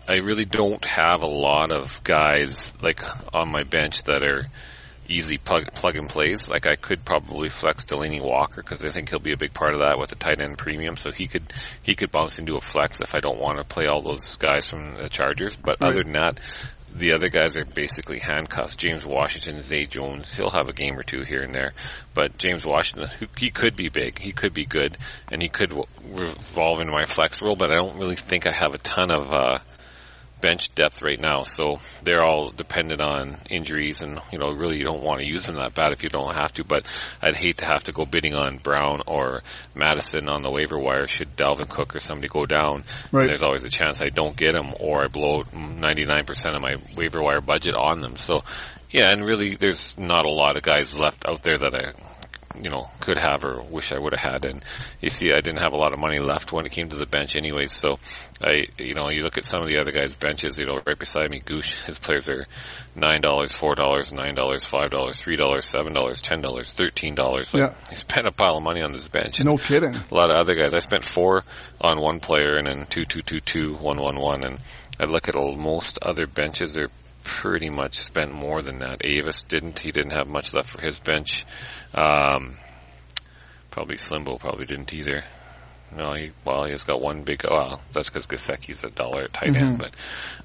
[0.08, 3.00] I really don't have a lot of guys like
[3.32, 4.46] on my bench that are
[5.12, 6.48] easy plug, plug and plays.
[6.48, 9.74] Like I could probably flex Delanie Walker because I think he'll be a big part
[9.74, 10.96] of that with the tight end premium.
[10.96, 13.86] So he could he could bounce into a flex if I don't want to play
[13.86, 15.56] all those guys from the Chargers.
[15.56, 15.90] But Right.
[15.90, 16.40] other than that,
[16.94, 18.76] the other guys are basically handcuffs.
[18.76, 21.72] James Washington, Zay Jones, he'll have a game or two here and there.
[22.12, 24.98] But James Washington, he could be big, he could be good,
[25.30, 25.72] and he could
[26.10, 27.56] revolve into my flex role.
[27.56, 29.32] But I don't really think I have a ton of.
[29.32, 29.58] uh
[30.42, 34.84] bench depth right now, so they're all dependent on injuries, and you know, really, you
[34.84, 36.64] don't want to use them that bad if you don't have to.
[36.64, 36.84] But
[37.22, 39.42] I'd hate to have to go bidding on Brown or
[39.74, 42.84] Mattison on the waiver wire should Dalvin Cook or somebody go down.
[43.10, 43.28] Right.
[43.28, 47.22] There's always a chance I don't get them, or I blow 99% of my waiver
[47.22, 48.16] wire budget on them.
[48.16, 48.42] So,
[48.90, 51.92] yeah, and really, there's not a lot of guys left out there that I
[52.60, 54.44] you know, could have or wish I would have had.
[54.44, 54.62] And
[55.00, 57.06] you see, I didn't have a lot of money left when it came to the
[57.06, 57.72] bench anyways.
[57.78, 57.98] So
[58.40, 60.98] I, you know, you look at some of the other guys' benches, you know, right
[60.98, 62.46] beside me, Goosh, his players are
[62.96, 67.18] $9, $4, $9, $5, $3, $7, $10, $13.
[67.18, 67.74] Like, Yeah.
[67.90, 69.38] he spent a pile of money on this bench.
[69.38, 69.94] And No kidding.
[69.94, 70.72] a lot of other guys.
[70.74, 71.42] I spent four
[71.80, 74.44] on one player and then two, two, two, two, one, one, one.
[74.44, 74.58] And
[75.00, 76.88] I look at all, most other benches are
[77.22, 79.04] pretty much spent more than that.
[79.04, 79.78] Avis didn't.
[79.78, 81.44] He didn't have much left for his bench.
[81.94, 82.56] Um,
[83.70, 85.24] probably Slimbo probably didn't either.
[85.96, 87.42] No, he well, he's got one big.
[87.44, 89.94] Well, that's because Gesicki's a dollar tight end, but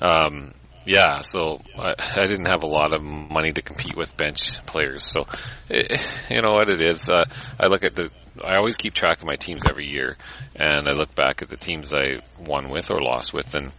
[0.06, 0.54] um,
[0.86, 1.22] yeah.
[1.22, 5.06] So I, I didn't have a lot of money to compete with bench players.
[5.10, 5.26] So
[5.70, 7.08] eh, you know what it is.
[7.08, 7.26] Uh,
[7.60, 8.10] I look at the.
[8.44, 10.18] I always keep track of my teams every year,
[10.56, 13.72] and I look back at the teams I won with or lost with, and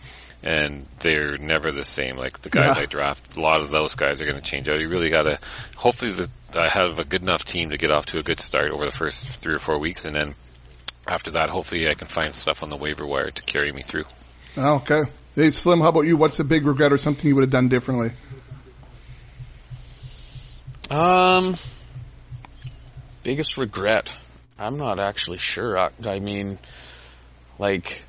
[0.43, 2.17] and they're never the same.
[2.17, 2.83] Like the guys Yeah.
[2.83, 4.79] I draft, a lot of those guys are going to change out.
[4.79, 5.39] You really got to.
[5.77, 8.71] Hopefully, the, I have a good enough team to get off to a good start
[8.71, 10.35] over the first three or four weeks, and then
[11.07, 14.05] after that, hopefully, I can find stuff on the waiver wire to carry me through.
[14.57, 15.03] Oh, okay.
[15.35, 16.17] Hey, Slim, how about you?
[16.17, 18.13] What's a big regret or something you would have done differently?
[20.91, 21.55] Um,
[23.23, 24.13] biggest regret.
[24.59, 25.79] I'm not actually sure.
[25.79, 26.59] I, I mean,
[27.59, 28.05] like,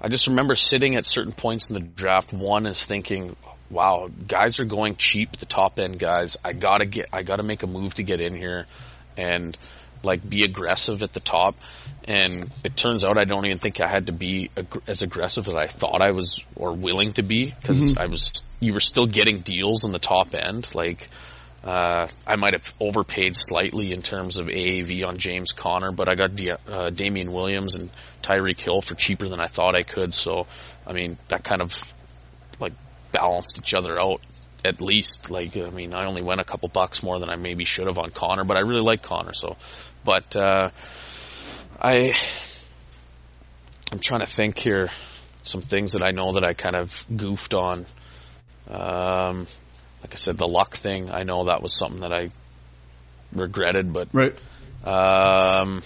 [0.00, 2.32] I just remember sitting at certain points in the draft.
[2.32, 3.34] One is thinking,
[3.70, 5.36] "Wow, guys are going cheap.
[5.36, 6.36] The top end guys.
[6.44, 7.08] I gotta get.
[7.12, 8.66] I gotta make a move to get in here,
[9.16, 9.56] and
[10.02, 11.56] like be aggressive at the top."
[12.04, 15.48] And it turns out I don't even think I had to be ag- as aggressive
[15.48, 17.98] as I thought I was or willing to be because mm-hmm.
[17.98, 18.44] I was.
[18.60, 21.08] You were still getting deals in the top end, like.
[21.66, 26.14] Uh, I might have overpaid slightly in terms of AAV on James Conner, but I
[26.14, 27.90] got D- uh, Damian Williams and
[28.22, 30.14] Tyreek Hill for cheaper than I thought I could.
[30.14, 30.46] So,
[30.86, 31.72] I mean, that kind of
[32.60, 32.72] like
[33.10, 34.20] balanced each other out
[34.64, 35.28] at least.
[35.28, 37.98] Like, I mean, I only went a couple bucks more than I maybe should have
[37.98, 39.32] on Conner, but I really like Conner.
[39.32, 39.56] So,
[40.04, 40.68] but uh,
[41.82, 42.14] I,
[43.90, 44.88] I'm trying to think here.
[45.42, 47.86] Some things that I know that I kind of goofed on.
[48.68, 49.48] Um,
[50.06, 52.28] like I said, the luck thing, I know that was something that I
[53.32, 54.38] regretted, but Right.
[54.84, 55.82] um,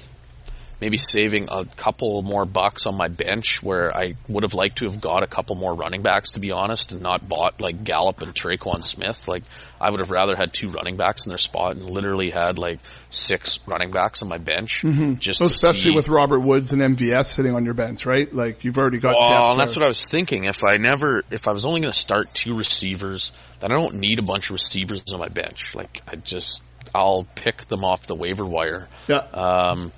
[0.80, 4.86] maybe saving a couple more bucks on my bench where I would have liked to
[4.86, 8.22] have got a couple more running backs to be honest and not bought like Gallup
[8.22, 9.28] and Tre'Quan Smith.
[9.28, 9.42] Like
[9.80, 12.80] I would have rather had two running backs in their spot and literally had like
[13.10, 14.82] six running backs on my bench
[15.18, 18.32] just to Especially see- with Robert Woods and MVS sitting on your bench, right?
[18.32, 19.14] Like you've already got.
[19.18, 20.44] well, and that's what I was thinking.
[20.44, 23.96] If I never, if I was only going to start two receivers, then I don't
[23.96, 25.74] need a bunch of receivers on my bench.
[25.74, 26.62] Like I just,
[26.94, 28.88] I'll pick them off the waiver wire.
[29.08, 29.18] Yeah.
[29.18, 29.92] Um,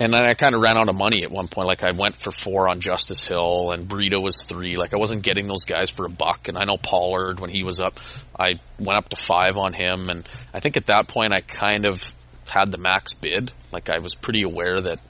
[0.00, 1.68] and then I kind of ran out of money at one point.
[1.68, 4.76] Like I went for four on Justice Hill, and Burrito was three.
[4.78, 6.48] Like I wasn't getting those guys for a buck.
[6.48, 8.00] And I know Pollard when he was up,
[8.38, 10.08] I went up to five on him.
[10.08, 12.00] And I think at that point I kind of
[12.48, 13.52] had the max bid.
[13.70, 15.00] Like I was pretty aware that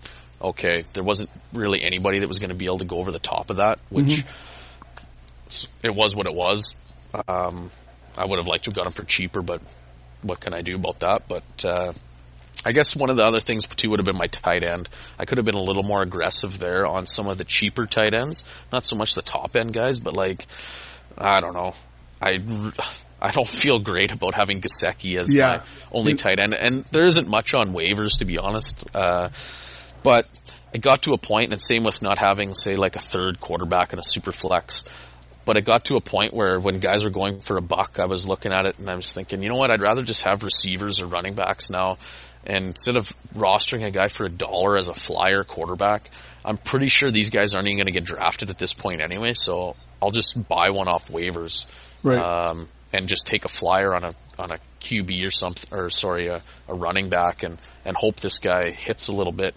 [0.43, 3.19] okay, there wasn't really anybody that was going to be able to go over the
[3.19, 4.25] top of that, which
[5.47, 6.75] s- it was what it was.
[7.29, 7.71] Um,
[8.17, 9.63] I would have liked to have got him for cheaper, but
[10.23, 11.29] what can I do about that?
[11.29, 11.93] But uh,
[12.65, 14.89] I guess one of the other things too would have been my tight end.
[15.19, 18.13] I could have been a little more aggressive there on some of the cheaper tight
[18.15, 20.47] ends, not so much the top end guys, but like
[21.17, 21.75] I don't know.
[22.21, 22.39] I
[23.21, 25.59] I don't feel great about having Gesicki as Yeah.
[25.59, 28.85] my only tight end, and there isn't much on waivers to be honest.
[28.95, 29.31] Uh,
[30.03, 30.27] but
[30.73, 33.93] it got to a point, and same with not having, say, like a third quarterback
[33.93, 34.85] and a super flex.
[35.45, 38.07] But it got to a point where when guys were going for a buck, I
[38.07, 39.71] was looking at it and I was thinking, you know what?
[39.71, 41.99] I'd rather just have receivers or running backs now.
[42.47, 46.11] And instead of rostering a guy for a dollar as a flyer quarterback,
[46.45, 49.35] I'm pretty sure these guys aren't even going to get drafted at this point anyway.
[49.35, 51.67] So I'll just buy one off waivers
[52.03, 52.19] Right.
[52.19, 56.29] um, and just take a flyer on a on a QB or something, or sorry,
[56.29, 59.55] a, a running back, and and hope this guy hits a little bit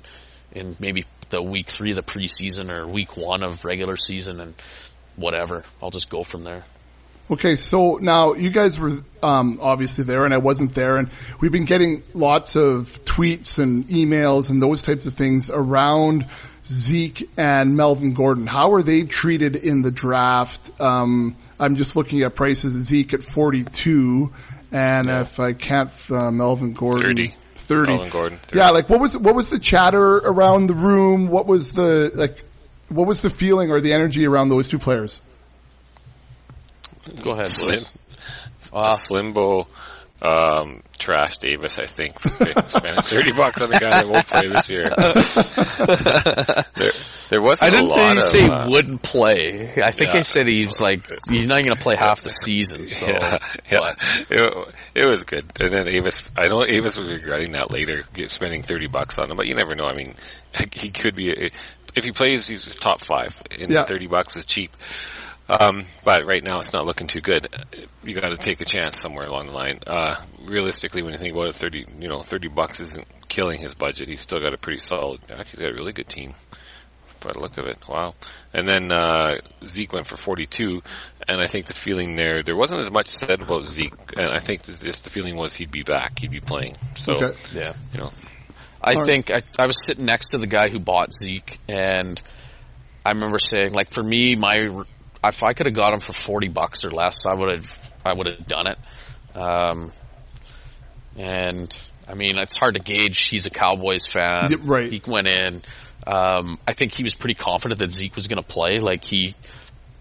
[0.51, 4.53] in maybe the week three of the preseason or week one of regular season, and
[5.15, 5.63] whatever.
[5.81, 6.65] I'll just go from there.
[7.31, 11.09] Okay, so now you guys were um, obviously there, and I wasn't there, and
[11.39, 16.25] we've been getting lots of tweets and emails and those types of things around
[16.67, 18.45] Zeke and Melvin Gordon.
[18.45, 20.69] How are they treated in the draft?
[20.81, 22.73] Um, I'm just looking at prices.
[22.73, 24.31] Zeke at 42,
[24.73, 27.35] and if I can't, uh, Melvin Gordon 30.
[27.55, 27.91] 30.
[27.91, 28.37] Melvin Gordon.
[28.39, 28.57] 30.
[28.57, 31.27] Yeah, like what was what was the chatter around the room?
[31.29, 32.43] What was the like?
[32.89, 35.21] What was the feeling or the energy around those two players?
[37.21, 37.99] Go ahead, Slim, boys.
[38.71, 39.67] Uh, Slimbo
[40.23, 42.29] um, trash Davis, I think, for
[42.67, 44.83] spending thirty bucks on a guy that won't play this year.
[46.75, 46.91] there,
[47.29, 49.73] there wasn't I a didn't lot think you say uh, wouldn't play.
[49.83, 50.19] I think yeah.
[50.19, 52.87] I said he's like he's not going to play half the season.
[52.93, 53.39] So, yeah,
[53.71, 53.79] yeah.
[53.79, 53.97] but
[54.29, 55.45] It, it was good.
[55.59, 59.37] And then Avis, I know Avis was regretting that later, spending 30 bucks on him,
[59.37, 59.85] but you never know.
[59.85, 60.13] I mean,
[60.73, 61.51] he could be,
[61.95, 63.85] if he plays, he's top five, and Yeah.
[63.85, 64.75] 30 bucks is cheap.
[65.49, 67.47] Um, but right now it's not looking too good.
[68.03, 69.79] You got to take a chance somewhere along the line.
[69.85, 73.75] Uh, realistically, when you think about it, 30, you know, 30 bucks isn't killing his
[73.75, 74.07] budget.
[74.07, 76.33] He's still got a pretty solid, actually he's got a really good team
[77.19, 77.77] by the look of it.
[77.87, 78.15] Wow.
[78.53, 80.81] And then uh, Zeke went for 42,
[81.27, 84.39] and I think the feeling there, there wasn't as much said about Zeke, and I
[84.39, 86.75] think that this, the feeling was he'd be back, he'd be playing.
[86.95, 87.37] So, Okay.
[87.53, 87.73] yeah.
[87.93, 88.11] you know,
[88.81, 89.05] I All right.
[89.05, 92.21] think I, I was sitting next to the guy who bought Zeke, and
[93.05, 94.83] I remember saying, like, for me, my
[95.23, 98.13] if I could have got him for forty bucks or less, I would have I
[98.13, 98.77] would have done it.
[99.37, 99.91] Um,
[101.17, 103.27] and I mean, it's hard to gauge.
[103.29, 104.91] He's a Cowboys fan, Yeah, right.
[104.91, 105.61] He went in.
[106.05, 108.79] Um, I think he was pretty confident that Zeke was going to play.
[108.79, 109.35] Like he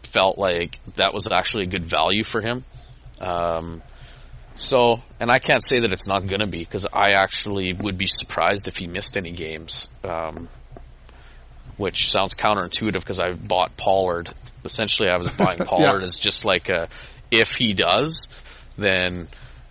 [0.03, 2.65] felt like that was actually a good value for him.
[3.21, 3.83] Um,
[4.55, 7.97] so, and I can't say that it's not going to be because I actually would
[7.97, 9.89] be surprised if he missed any games.
[10.05, 10.49] Um,
[11.77, 14.31] which sounds counterintuitive because I bought Pollard.
[14.65, 16.89] Essentially, I was buying Pollard as just like a,
[17.31, 18.29] if he does,
[18.77, 19.29] then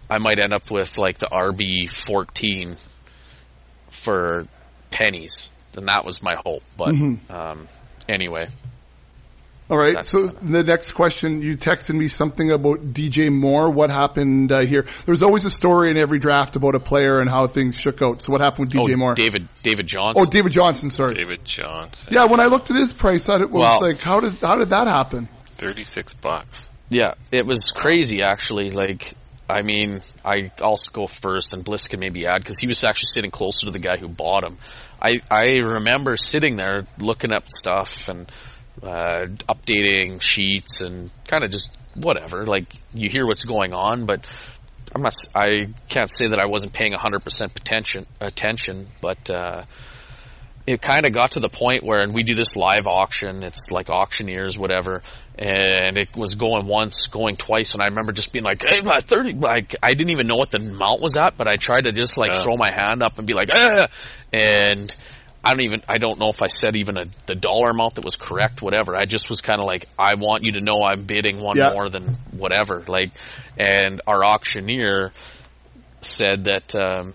[0.10, 2.76] I might end up with like the RB fourteen
[3.90, 4.48] for
[4.90, 5.52] pennies.
[5.78, 6.64] And that was my hope.
[6.76, 7.32] But Mm-hmm.
[7.32, 7.68] um,
[8.10, 8.48] anyway,
[9.72, 9.94] All right.
[9.94, 10.52] That's so fine.
[10.52, 13.72] the next question, you texted me something about DJ Moore.
[13.72, 14.86] What happened uh, here?
[15.06, 18.22] There's always a story in every draft about a player and how things shook out.
[18.22, 19.14] So what happened with DJ oh, Moore?
[19.14, 20.22] David David Johnson.
[20.22, 20.90] oh, David Johnson.
[20.90, 21.14] Sorry.
[21.14, 22.14] David Johnson.
[22.14, 24.70] Yeah, when I looked at his price, I was Well- like, how did how did
[24.72, 25.30] that happen?
[25.58, 26.68] 36 bucks.
[26.90, 28.72] Yeah, it was crazy actually.
[28.72, 29.14] Like,
[29.50, 33.08] I mean, I also go first, and Bliss can maybe add because he was actually
[33.08, 34.58] sitting closer to the guy who bought him.
[35.02, 38.30] I I remember sitting there looking up stuff and
[38.82, 42.46] uh, updating sheets and kind of just whatever.
[42.46, 44.26] Like you hear what's going on, but
[44.96, 45.16] I'm not.
[45.36, 48.06] I can't say that I wasn't paying 100% attention.
[48.20, 49.30] Attention, but.
[49.30, 49.64] Uh,
[50.68, 53.44] it kind of got to the point where, and we do this live auction.
[53.44, 55.02] It's like auctioneers, whatever,
[55.36, 59.00] and it was going once, going twice, and I remember just being like, "Hey, my
[59.00, 61.92] thirty, like I didn't even know what the amount was at, but I tried to
[61.92, 62.44] just like Yeah.
[62.44, 63.88] throw my hand up and be like, ah,
[64.32, 64.96] and
[65.44, 68.06] I don't even, I don't know if I said even a, the dollar amount that
[68.06, 68.96] was correct, whatever.
[68.96, 71.74] I just was kind of like, I want you to know I'm bidding one Yeah.
[71.74, 73.12] more than whatever, like,
[73.58, 75.12] and our auctioneer
[76.02, 77.14] said that um,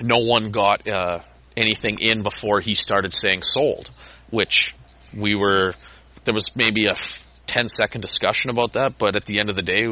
[0.00, 1.20] no one got uh,
[1.56, 3.90] anything in before he started saying sold,
[4.30, 4.74] which
[5.12, 5.74] we were
[6.24, 9.56] there was maybe a f- 10 second discussion about that, but at the end of
[9.56, 9.86] the day,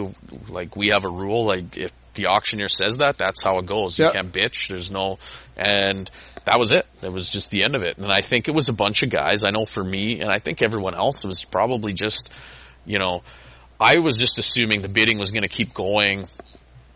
[0.50, 3.98] like we have a rule, like if the auctioneer says that, that's how it goes.
[3.98, 4.12] You Yeah.
[4.12, 4.68] can't bitch.
[4.68, 5.18] There's no,
[5.56, 6.10] and
[6.44, 6.86] that was it.
[7.00, 7.98] That was just the end of it.
[7.98, 9.44] And I think it was a bunch of guys.
[9.44, 12.28] I know for me, and I think everyone else, it was probably just,
[12.84, 13.22] you know,
[13.80, 16.24] I was just assuming the bidding was going to keep going.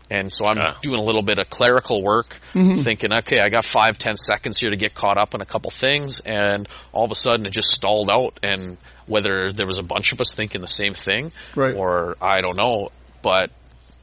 [0.09, 0.73] And so I'm Yeah.
[0.81, 2.81] doing a little bit of clerical work, mm-hmm.
[2.81, 5.71] thinking, okay, I got five, ten seconds here to get caught up in a couple
[5.71, 8.37] things, and all of a sudden it just stalled out.
[8.43, 11.75] And whether there was a bunch of us thinking the same thing, Right.
[11.75, 12.89] or I don't know,
[13.21, 13.51] but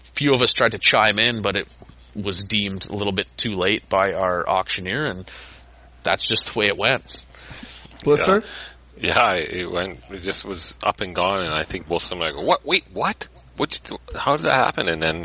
[0.02, 1.68] few of us tried to chime in, but it
[2.14, 5.30] was deemed a little bit too late by our auctioneer, and
[6.02, 7.24] that's just the way it went.
[8.04, 8.42] Blister?
[8.96, 10.00] Yeah, it went.
[10.10, 12.66] It just was up and gone, and I think both of them are like, "What?
[12.66, 13.28] Wait, what?
[13.56, 13.78] What?
[13.88, 15.24] you How did that happen?" And then,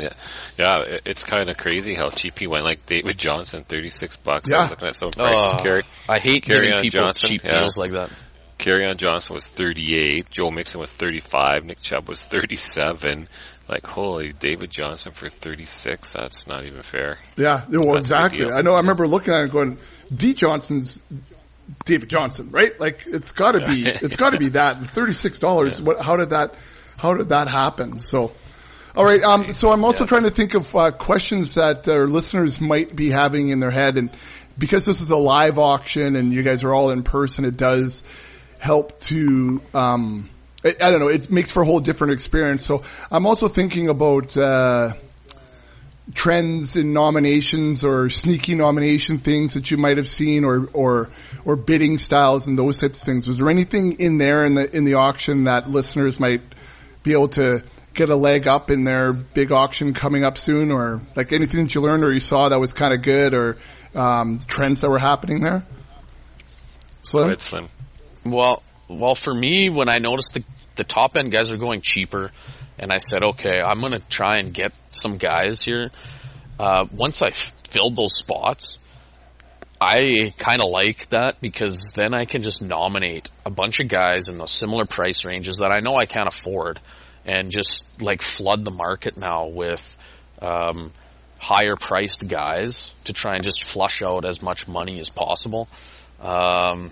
[0.56, 2.64] yeah, it, it's kind of crazy how cheap he went.
[2.64, 4.48] Like David Johnson, thirty six bucks.
[4.48, 4.60] I Yeah.
[4.62, 5.54] was looking at some prices.
[5.58, 7.50] Oh, Carry, I hate Carry giving people Johnson, cheap yeah.
[7.50, 8.10] deals like that.
[8.58, 10.30] Kerryon Johnson was thirty eight.
[10.30, 11.64] Joe Mixon was thirty five.
[11.64, 13.28] Nick Chubb was thirty seven.
[13.68, 16.12] Like, holy, David Johnson for thirty six.
[16.12, 17.18] That's not even fair.
[17.36, 18.50] Yeah, well, That's exactly.
[18.50, 18.74] I know.
[18.74, 19.78] I remember looking at it going,
[20.14, 20.34] D.
[20.34, 21.02] Johnson's
[21.84, 22.78] David Johnson, right?
[22.78, 25.80] Like it's got to be, it's got to be that thirty six dollars.
[25.80, 26.00] What?
[26.00, 26.54] How did that?
[26.98, 28.00] How did that happen?
[28.00, 28.32] So,
[28.94, 29.22] all right.
[29.22, 33.10] Um, so I'm also trying to think of uh, questions that our listeners might be
[33.10, 34.10] having in their head, and
[34.58, 38.04] because this is a live auction and you guys are all in person, it does
[38.58, 39.62] help to.
[39.72, 40.28] Um,
[40.64, 41.08] I, I don't know.
[41.08, 42.64] It makes for a whole different experience.
[42.64, 44.36] So I'm also thinking about.
[44.36, 44.94] Uh,
[46.12, 51.08] trends in nominations or sneaky nomination things that you might have seen or or
[51.46, 53.26] or bidding styles and those types of things.
[53.26, 56.42] Was there anything in there in the in the auction that listeners might
[57.02, 57.62] be able to
[57.94, 61.74] get a leg up in their big auction coming up soon or like anything that
[61.74, 63.56] you learned or you saw that was kind of good or
[63.94, 65.64] um, trends that were happening there?
[67.02, 67.26] Slim?
[67.26, 67.68] ahead, Slim.
[68.24, 70.42] Well, well, for me, when I noticed the
[70.76, 72.30] the top end guys are going cheaper,
[72.78, 75.90] and I said, okay, I'm to try and get some guys here.
[76.58, 78.78] Uh, once I f- filled those spots,
[79.80, 84.28] I kind of like that because then I can just nominate a bunch of guys
[84.28, 86.80] in those similar price ranges that I know I can't afford,
[87.24, 89.96] and just like flood the market now with
[90.40, 90.92] um,
[91.38, 95.68] higher priced guys to try and just flush out as much money as possible.
[96.20, 96.90] Um,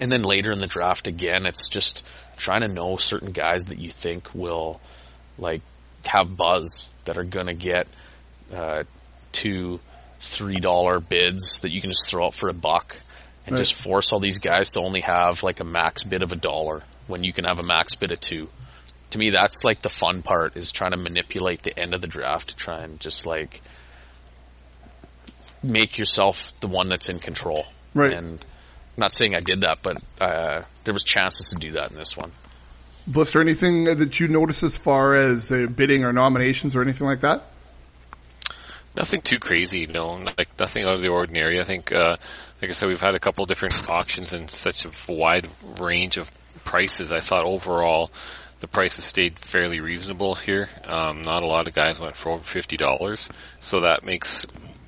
[0.00, 2.06] and then later in the draft again, it's just
[2.40, 4.80] trying to know certain guys that you think will
[5.38, 5.60] like
[6.06, 7.88] have buzz that are gonna get
[8.54, 8.84] uh,
[9.32, 9.78] two,
[10.18, 12.96] three dollar bids that you can just throw out for a buck
[13.46, 13.58] and Right.
[13.58, 16.82] just force all these guys to only have like a max bid of a dollar
[17.06, 18.48] when you can have a max bid of two.
[19.10, 22.06] To me, that's like the fun part is trying to manipulate the end of the
[22.06, 23.60] draft to try and just like
[25.62, 27.64] make yourself the one that's in control.
[27.94, 28.12] Right.
[28.12, 28.44] And
[29.00, 32.16] not saying I did that, but uh, there was chances to do that in this
[32.16, 32.30] one.
[33.06, 37.20] Blister, anything that you noticed as far as uh, bidding or nominations or anything like
[37.20, 37.42] that?
[38.94, 40.12] Nothing too crazy, no.
[40.38, 41.60] Like nothing out of the ordinary.
[41.60, 42.16] I think, uh,
[42.60, 45.48] like I said, we've had a couple different auctions and such a wide
[45.80, 46.30] range of
[46.64, 47.12] prices.
[47.12, 48.10] I thought overall
[48.60, 50.68] the prices stayed fairly reasonable here.
[50.84, 53.28] Um, not a lot of guys went for over fifty dollars,
[53.60, 54.44] so that makes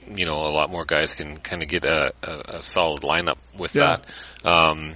[0.08, 3.38] you know a lot more guys can kind of get a, a, a solid lineup
[3.58, 3.96] with Yeah.
[4.44, 4.48] that.
[4.48, 4.94] Um,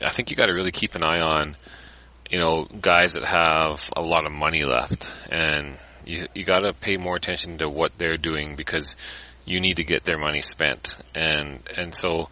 [0.00, 1.56] I think you got to really keep an eye on
[2.30, 5.76] you know, guys that have a lot of money left, and
[6.06, 8.94] you you got to pay more attention to what they're doing because
[9.44, 12.28] you need to get their money spent, and and so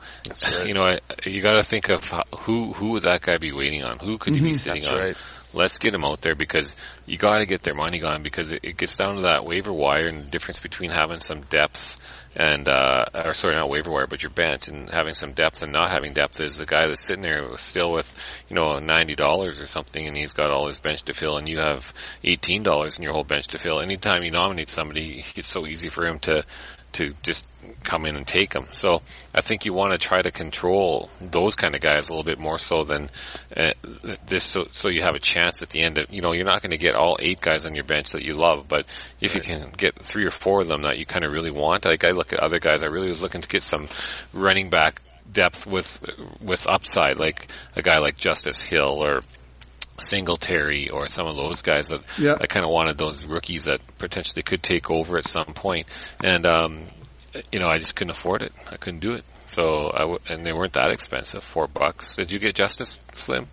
[0.64, 3.51] you know I, you got to think of how, who who would that guy be
[3.53, 3.99] waiting on?
[3.99, 4.94] Who could he be sitting Mm-hmm.
[4.94, 5.05] That's on?
[5.09, 5.16] right.
[5.53, 8.61] Let's get them out there because you got to get their money gone because it,
[8.62, 11.99] it gets down to that waiver wire and the difference between having some depth
[12.35, 15.72] and uh or sorry not waiver wire but your bench and having some depth and
[15.72, 18.12] not having depth is the guy that's sitting there still with
[18.49, 21.49] you know ninety dollars or something and he's got all his bench to fill and
[21.49, 21.93] you have
[22.24, 23.81] eighteen dollars in your whole bench to fill.
[23.81, 26.45] Anytime you nominate somebody it's so easy for him to
[26.93, 27.45] to just
[27.84, 28.66] come in and take them.
[28.72, 29.03] So
[29.34, 32.39] I think you want to try to control those kind of guys a little bit
[32.39, 33.11] more so than
[33.57, 33.72] uh,
[34.26, 35.99] this, so, so you have a chance at the end.
[35.99, 38.22] Of, you know, you're not going to get all eight guys on your bench that
[38.22, 38.86] you love, but
[39.20, 41.84] if you can get three or four of them that you kind of really want,
[41.84, 43.89] like I look at other guys, I really was looking to get some
[44.32, 46.01] running back depth with
[46.41, 49.20] with upside, like a guy like Justice Hill or
[50.01, 52.36] Singletary or some of those guys that Yeah.
[52.40, 55.86] I kind of wanted those rookies that potentially could take over at some point.
[56.22, 56.86] And um,
[57.53, 58.53] you know, I just couldn't afford it.
[58.70, 59.24] I couldn't do it.
[59.49, 62.16] So I w- and they weren't that expensive, four bucks.
[62.16, 63.46] Did you get Justice Slim?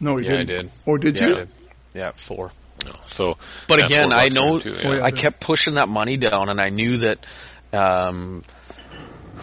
[0.00, 0.66] No, you Yeah, I didn't.
[0.66, 0.70] did.
[0.86, 1.34] Or did yeah, you?
[1.34, 1.48] Did.
[1.94, 2.52] Yeah, four.
[2.84, 2.92] No.
[3.10, 5.04] So, But yeah, again, I know too, Oh, yeah.
[5.04, 7.26] I kept pushing that money down, and I knew that.
[7.72, 8.44] Um,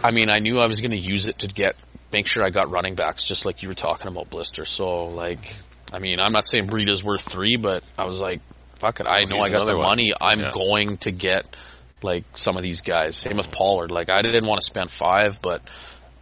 [0.04, 1.76] I mean, I knew I was going to use it to get
[2.14, 4.64] make sure I got running backs, just like you were talking about Blister.
[4.64, 5.54] So, like,
[5.96, 8.42] I mean, I'm not saying Breida's worth three, but I was like,
[8.80, 9.86] fuck it, I know I got the one.
[9.86, 10.14] money.
[10.20, 10.52] I'm Yeah.
[10.52, 11.56] going to get
[12.02, 13.16] like some of these guys.
[13.16, 13.92] Same with Pollard.
[13.92, 15.62] Like, I didn't want to spend five, but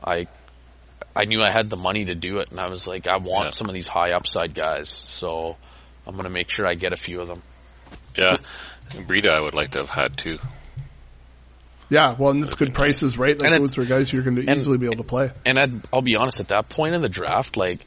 [0.03, 0.27] I.
[1.15, 3.45] I knew I had the money to do it, and I was like, I want
[3.45, 3.49] Yeah.
[3.51, 5.57] some of these high upside guys, so
[6.07, 7.43] I'm going to make sure I get a few of them.
[8.17, 8.37] Yeah,
[8.89, 10.39] Breida I would like to have had too.
[11.89, 13.39] Yeah, well, and it's good prices, right?
[13.39, 15.29] Like And it- those are guys you're going to and- easily be able to play.
[15.45, 17.85] and I'd, I'll be honest, at that point in the draft, like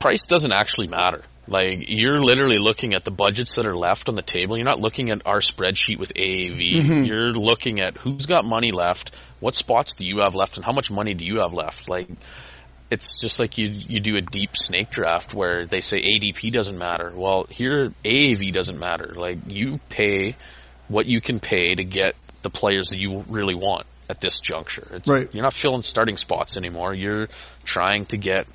[0.00, 1.22] price doesn't actually matter.
[1.48, 4.56] Like you're literally looking at the budgets that are left on the table.
[4.56, 6.74] You're not looking at our spreadsheet with AAV.
[6.74, 7.04] Mm-hmm.
[7.04, 10.72] You're looking at who's got money left, what spots do you have left, and how
[10.72, 11.88] much money do you have left.
[11.88, 12.08] Like
[12.90, 16.78] it's just like you you do a deep snake draft where they say ADP doesn't
[16.78, 17.12] matter.
[17.14, 19.12] Well, here AAV doesn't matter.
[19.14, 20.36] Like you pay
[20.88, 24.86] what you can pay to get the players that you really want at this juncture.
[24.92, 25.28] It's, Right.
[25.32, 26.94] You're not filling starting spots anymore.
[26.94, 27.28] You're
[27.64, 28.46] trying to get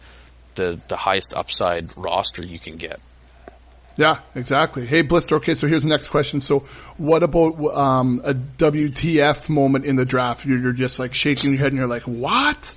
[0.55, 2.99] the the highest upside roster you can get.
[3.97, 4.85] Yeah, exactly.
[4.85, 5.35] Hey, Blister.
[5.35, 6.39] Okay, so here's the next question.
[6.39, 6.59] So,
[6.97, 10.45] what about um, a WTF moment in the draft?
[10.45, 12.73] You're, you're just like shaking your head and you're like, "What?"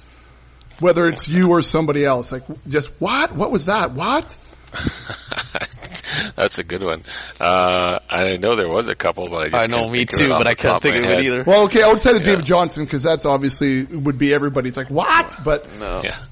[0.80, 3.32] Whether it's you or somebody else, like, just what?
[3.32, 3.92] What was that?
[3.92, 4.36] What?
[6.36, 7.04] That's a good one.
[7.40, 10.46] Uh, I know there was a couple, but I just I know, me too, but
[10.46, 11.44] I can't think my of it either.
[11.46, 12.32] Well, okay, outside of Yeah.
[12.32, 16.24] David Johnson, because that's obviously would be everybody's like, "What?" But No, Yeah,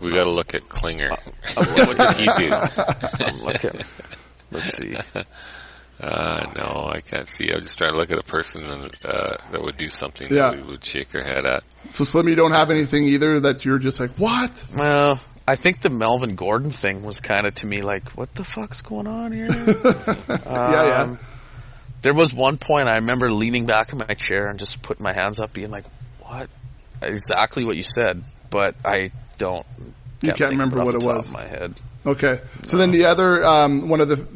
[0.00, 1.10] we got to look at Klinger.
[1.56, 2.52] I'm what did he do?
[2.52, 3.80] I'm looking.
[4.50, 4.96] Let's see.
[5.98, 7.50] Uh, no, I can't see.
[7.50, 8.78] I'm just trying to look at a person uh,
[9.50, 10.50] that would do something Yeah.
[10.50, 11.64] that we would shake our head at.
[11.90, 15.18] so Slim, you don't have anything either that you're just like, "What?" Well,
[15.48, 18.82] I think the Melvin Gordon thing was kind of to me like, what the fuck's
[18.82, 19.46] going on here?
[19.48, 21.02] yeah, yeah.
[21.02, 21.18] Um,
[22.02, 25.12] There was one point I remember leaning back in my chair and just putting my
[25.14, 25.86] hands up, being like,
[26.20, 26.50] "What?"
[27.00, 29.64] Exactly what you said, but I don't.
[30.22, 31.30] You can't of remember what it was.
[31.32, 31.74] my head.
[32.04, 32.40] Okay.
[32.62, 34.26] So then the other, um, one of the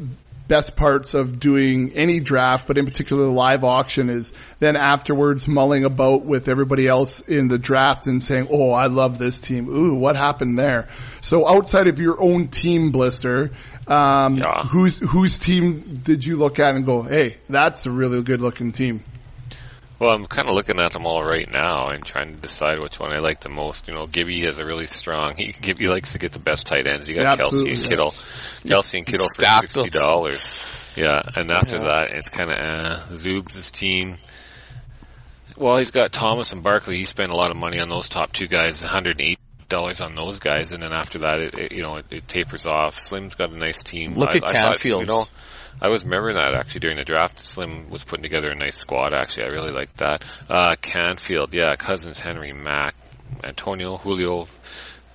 [0.47, 5.47] best parts of doing any draft, but in particular the live auction is then afterwards
[5.47, 9.69] mulling about with everybody else in the draft and saying, oh, I love this team.
[9.69, 10.89] Ooh, what happened there?
[11.21, 13.51] So outside of your own team blister,
[13.87, 14.63] um, Yeah.
[14.63, 18.73] whose, whose team did you look at and go, hey, that's a really good looking
[18.73, 19.03] team?
[20.01, 22.99] Well, I'm kind of looking at them all right now and trying to decide which
[22.99, 23.87] one I like the most.
[23.87, 25.35] You know, Gibby has a really strong.
[25.37, 27.07] He Gibby likes to get the best tight ends.
[27.07, 30.43] You got Yeah, Kelce and Kittle, Kelce and Kittle for sixty dollars.
[30.95, 31.83] Yeah, and after Yeah.
[31.83, 34.17] that, it's kind of uh, Zoobs' team.
[35.55, 36.97] Well, he's got Thomas and Barkley.
[36.97, 39.37] He spent a lot of money on those top two guys, 108
[39.69, 42.65] dollars on those guys, and then after that, it, it you know it, it tapers
[42.65, 42.97] off.
[42.97, 44.15] Slim's got a nice team.
[44.15, 45.01] Look I, at I Canfield.
[45.01, 45.25] You know,
[45.79, 47.43] I was remembering that actually during the draft.
[47.43, 49.13] Slim was putting together a nice squad.
[49.13, 50.23] Actually, I really liked that.
[50.49, 52.95] Uh, Canfield, yeah, Cousins, Henry, Mack,
[53.43, 54.47] Antonio, Julio,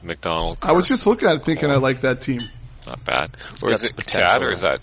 [0.02, 0.58] McDonald.
[0.62, 2.38] I was just looking at it thinking I like that team.
[2.86, 3.36] not bad.
[3.52, 4.80] It's Or is it potential, Chad or is that?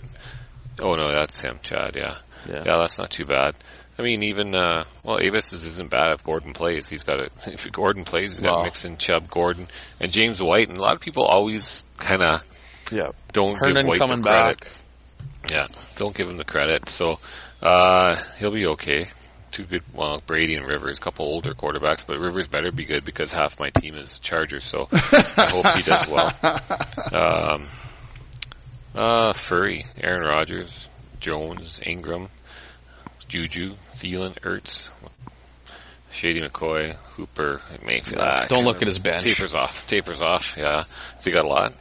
[0.80, 1.92] Oh no, that's him, Chad.
[1.96, 2.16] Yeah,
[2.48, 2.62] Yeah.
[2.66, 3.54] yeah, that's not too bad.
[3.96, 6.88] I mean, even uh, well, Avis is, isn't bad if Gordon plays.
[6.88, 7.32] He's got it.
[7.46, 8.64] If Gordon plays, he's got Wow.
[8.64, 9.68] Mixon, Chubb, Gordon,
[10.00, 10.68] and James White.
[10.68, 12.42] And a lot of people always kind of
[12.90, 13.10] Yeah.
[13.32, 14.60] don't Herndon give White coming the credit.
[14.60, 14.70] back.
[15.50, 15.66] Yeah,
[15.96, 16.88] don't give him the credit.
[16.88, 17.18] So
[17.62, 19.08] uh, he'll be okay.
[19.52, 23.04] Two good, well, Brady and Rivers, a couple older quarterbacks, but Rivers better be good
[23.04, 24.64] because half my team is Chargers.
[24.64, 26.32] So I hope he does well.
[27.12, 27.68] Um,
[28.96, 30.88] uh, Furry, Aaron Rodgers,
[31.20, 32.28] Jones, Ingram,
[33.28, 34.88] Juju, Thielen, Ertz,
[36.10, 38.18] Shady McCoy, Hooper, Mayfield.
[38.20, 39.24] Ah, Don't look at his bench.
[39.24, 39.86] Tapers off.
[39.88, 40.42] Tapers off.
[40.56, 40.84] Yeah.
[41.24, 41.72] You got a lot.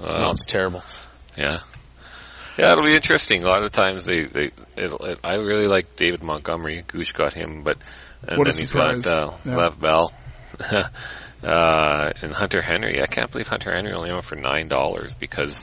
[0.00, 0.82] Um, No, it's terrible.
[1.36, 1.58] yeah.
[2.58, 3.42] Yeah, it'll be interesting.
[3.42, 6.84] A lot of times they, they, it'll, it, I really like David Montgomery.
[6.86, 7.78] Gooch got him, but,
[8.26, 9.02] and What then he's surprise.
[9.04, 9.56] got, uh, Yeah.
[9.56, 10.12] Lev Bell.
[11.42, 13.02] uh, and Hunter Henry.
[13.02, 15.58] I can't believe Hunter Henry only went for $9 because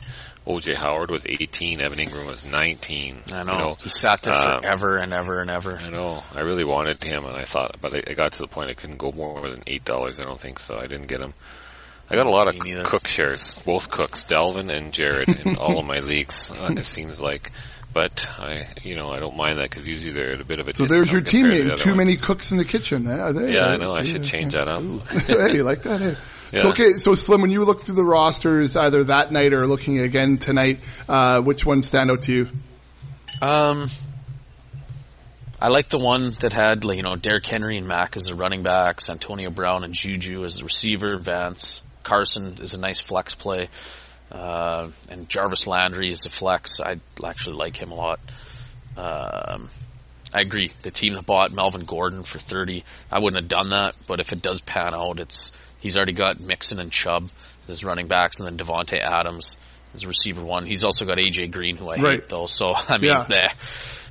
[0.45, 3.21] OJ Howard was 18, Evan Engram was 19.
[3.33, 3.53] I know.
[3.53, 5.77] You know, he sat there um, forever and ever and ever.
[5.77, 6.21] I know.
[6.35, 8.73] I really wanted him, and I thought, but I, I got to the point I
[8.73, 10.19] couldn't go more than eight dollars.
[10.19, 10.75] I don't think so.
[10.75, 11.33] I didn't get him.
[12.09, 15.79] I got a lot of Me cook shares, both cooks, Dalvin and Jared, in all
[15.79, 16.51] of my leagues.
[16.51, 17.51] Uh, it seems like,
[17.93, 20.67] but I, you know, I don't mind that because usually they're at a bit of
[20.67, 20.73] a.
[20.73, 21.67] So there's your discount team compared name.
[21.67, 23.03] the other Too many cooks in the kitchen.
[23.03, 23.93] Yeah, they, Yeah, I know.
[23.93, 25.07] I should change that up.
[25.27, 26.01] hey, you like that?
[26.01, 26.17] Hey.
[26.59, 29.99] So okay, so Slim, when you look through the rosters either that night or looking
[29.99, 32.49] again tonight, uh, which ones stand out to you?
[33.41, 33.87] Um,
[35.59, 38.35] I like the one that had, like, you know, Derrick Henry and Mack as the
[38.35, 43.35] running backs, Antonio Brown and Juju as the receiver, Vance Carson is a nice flex
[43.35, 43.69] play,
[44.31, 46.79] uh, and Jarvis Landry is a flex.
[46.79, 48.19] I actually like him a lot.
[48.97, 49.69] Um,
[50.33, 50.71] I agree.
[50.81, 53.95] The team that bought Melvin Gordon for thirty, I wouldn't have done that.
[54.07, 57.29] But if it does pan out, it's he's already got Mixon and Chubb
[57.69, 59.55] as running backs, and then Davante Adams
[59.93, 60.65] as receiver one.
[60.65, 62.19] He's also got AJ Green, who I Right.
[62.21, 62.47] hate though.
[62.47, 63.53] So I mean, Yeah.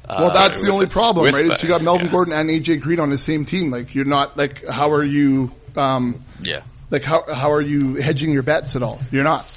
[0.09, 1.47] Well, that's the only the- problem, with right?
[1.47, 2.13] Is you got Melvin yeah.
[2.13, 3.71] Gordon and AJ Green on the same team.
[3.71, 6.63] Like you're not like how are you um yeah.
[6.93, 9.01] Like how how are you hedging your bets at all?
[9.11, 9.51] You're not.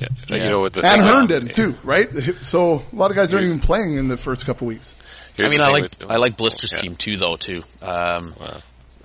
[0.00, 0.08] Yeah.
[0.30, 0.44] Yeah.
[0.44, 2.08] You know what the And thing- Herndon too, right?
[2.42, 4.94] So a lot of guys aren't even playing in the first couple weeks.
[5.36, 6.80] Here's I mean, I like with- I like Blister's Yeah.
[6.82, 7.36] team too, though.
[7.36, 7.62] Too.
[7.82, 8.56] Um, Wow.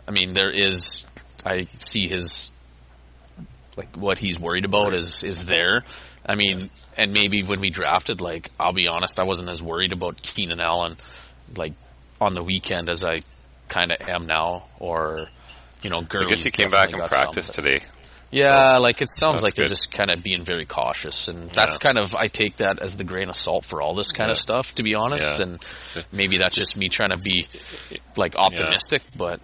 [0.07, 1.05] I mean, there is.
[1.45, 2.53] I see his
[3.77, 5.83] like what he's worried about is is there.
[6.25, 9.93] I mean, and maybe when we drafted, like I'll be honest, I wasn't as worried
[9.93, 10.97] about Keenan Allen,
[11.57, 11.73] like
[12.21, 13.23] on the weekend as I
[13.67, 15.27] kind of am now, or
[15.83, 17.79] you know, I Gurley's guess he came back and practiced something.
[17.79, 17.85] today.
[18.31, 19.75] Yeah, like it sounds That's like they're good.
[19.75, 21.85] just kind of being very cautious, and that's Yeah.
[21.93, 24.37] kind of I take that as the grain of salt for all this kind of
[24.37, 25.37] stuff, to be honest.
[25.37, 25.45] Yeah.
[25.45, 25.65] And
[26.11, 27.47] maybe that's just me trying to be
[28.17, 29.39] like optimistic, but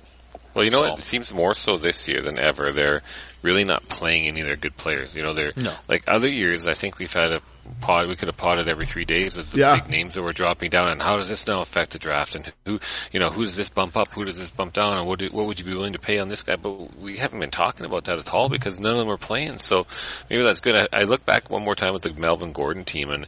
[0.54, 1.00] Well, you know So- what?
[1.00, 2.72] It seems more so this year than ever.
[2.72, 3.02] They're
[3.42, 5.16] really not playing any of their good players.
[5.16, 5.74] You know, they're No.
[5.88, 6.66] like other years.
[6.68, 7.42] I think we've had a
[7.82, 8.08] pod.
[8.08, 9.76] We could have potted every three days with the Yeah.
[9.76, 10.90] big names that were dropping down.
[10.90, 12.34] And how does this now affect the draft?
[12.36, 12.80] And who,
[13.12, 14.08] you know, who does this bump up?
[14.14, 14.98] Who does this bump down?
[14.98, 16.56] And what do, what would you be willing to pay on this guy?
[16.56, 19.60] But we haven't been talking about that at all because none of them are playing.
[19.60, 19.86] So
[20.30, 20.76] maybe that's good.
[20.76, 23.28] I, I look back one more time with the Melvin Gordon team, and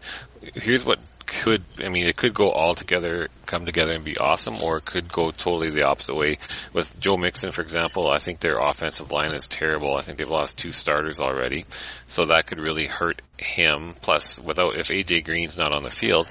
[0.56, 1.00] here's what
[1.32, 4.86] could I mean it could go all together come together and be awesome or it
[4.86, 6.40] could go totally the opposite way.
[6.74, 9.96] With Joe Mixon for example I think their offensive line is terrible.
[9.96, 11.66] I think they've lost two starters already.
[12.08, 13.96] So that could really hurt him.
[14.02, 16.28] Plus without if AJ Green's not on the field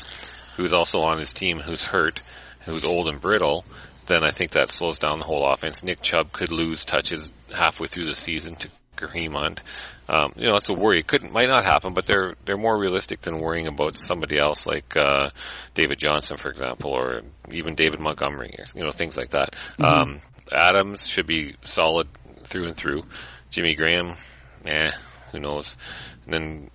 [0.57, 2.21] who's also on his team who's hurt
[2.67, 3.65] who's old and brittle
[4.07, 5.85] then I think that slows down the whole offense.
[5.85, 8.69] Nick Chubb could lose touches halfway through the season to
[9.01, 9.61] Kareem Hunt
[10.11, 10.99] um, you know, that's a worry.
[10.99, 14.67] It could might not happen, but they're they're more realistic than worrying about somebody else
[14.67, 15.31] like uh,
[15.75, 17.23] David Johnson, for example, or
[17.53, 19.55] even David Montgomery, or, you know, things like that.
[19.79, 20.21] Um,
[20.53, 22.09] Adams should be solid
[22.45, 23.05] through and through.
[23.51, 24.17] Jimmy Graham,
[24.67, 24.91] eh,
[25.31, 25.77] who knows?
[26.25, 26.71] And then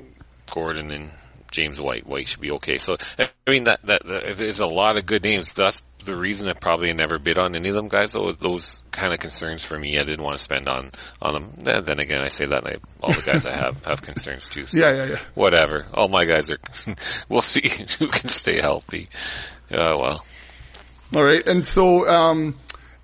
[0.49, 1.11] Gordon and
[1.51, 2.07] James White.
[2.07, 2.77] White should be okay.
[2.77, 5.51] So I mean that that, that there's a lot of good names.
[5.53, 8.11] That's the reason I probably never bid on any of them guys.
[8.11, 10.91] Though those kind of concerns for me, I didn't want to spend on
[11.21, 11.53] on them.
[11.63, 14.47] Then, then again, I say that and I, all the guys I have have concerns
[14.47, 14.65] too.
[14.65, 15.19] So Yeah, yeah, yeah.
[15.33, 15.85] whatever.
[15.93, 16.57] All my guys are.
[17.29, 17.67] we'll see
[17.99, 19.09] who can stay healthy.
[19.71, 20.25] Oh well,
[21.13, 22.55] All right, and so um,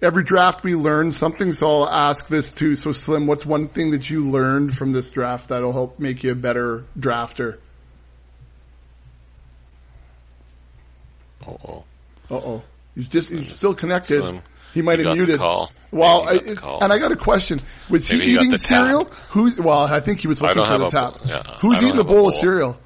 [0.02, 1.52] every draft we learn something.
[1.54, 2.76] So I'll ask this too.
[2.76, 6.32] So Slim, what's one thing that you learned from this draft that'll help make you
[6.32, 7.58] a better drafter?
[11.48, 11.84] oh, oh.
[12.30, 12.64] Uh oh,
[12.96, 14.18] he's just he's still connected.
[14.18, 14.42] Slim,
[14.74, 15.40] he might you have got the muted.
[15.40, 15.72] call.
[15.92, 16.84] Well, Maybe you got I, the call.
[16.84, 17.62] and I got a question.
[17.90, 18.78] Was Maybe he you got eating the tap.
[18.86, 19.06] cereal?
[19.30, 19.84] Who's well?
[19.84, 21.20] I think he was looking for the tap.
[21.20, 21.28] bowl.
[21.28, 22.80] Yeah, Who's eating a have a bowl of cereal?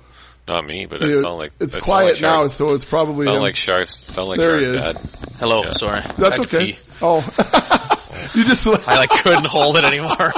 [0.48, 3.38] Not me, but You it know, like it's quiet like now, so it's probably Sound
[3.38, 3.42] him.
[3.44, 4.00] like sharks.
[4.12, 4.76] Sound like There he is.
[4.80, 4.98] Dad.
[5.40, 5.72] hello, Yeah.
[5.72, 6.78] sorry, That's okay.
[7.02, 7.18] Oh,
[8.36, 8.68] you just.
[8.88, 10.16] I like couldn't hold it anymore.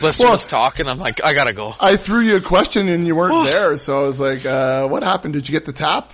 [0.00, 0.86] Blister Well- was talking.
[0.88, 1.72] I'm like, I gotta go.
[1.80, 5.02] I threw you a question and you weren't there, so I was like, uh, "What
[5.02, 5.34] happened?
[5.34, 6.12] Did you get the tap?"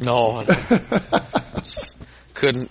[0.00, 0.44] No,
[2.34, 2.70] couldn't.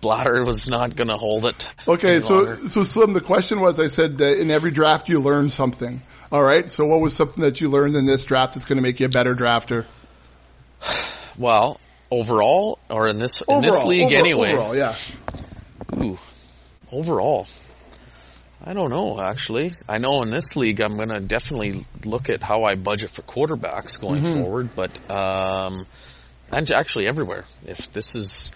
[0.00, 1.70] Bladder was not gonna hold it.
[1.86, 2.68] Okay, so longer.
[2.68, 6.00] so Slim, the question was, I said uh, in every draft you learn something.
[6.32, 8.82] All right, so what was something that you learned in this draft that's going to
[8.82, 9.84] make you a better drafter?
[11.38, 11.78] well,
[12.10, 14.52] overall or in this in this league over- anyway.
[14.52, 14.94] Overall, yeah.
[15.96, 16.18] Ooh,
[16.90, 17.46] overall,
[18.64, 19.20] I don't know.
[19.20, 23.20] Actually, I know in this league I'm gonna definitely look at how I budget for
[23.22, 24.40] quarterbacks going Mm-hmm.
[24.40, 25.84] forward, but um,
[26.50, 27.44] and actually everywhere.
[27.66, 28.52] If this is,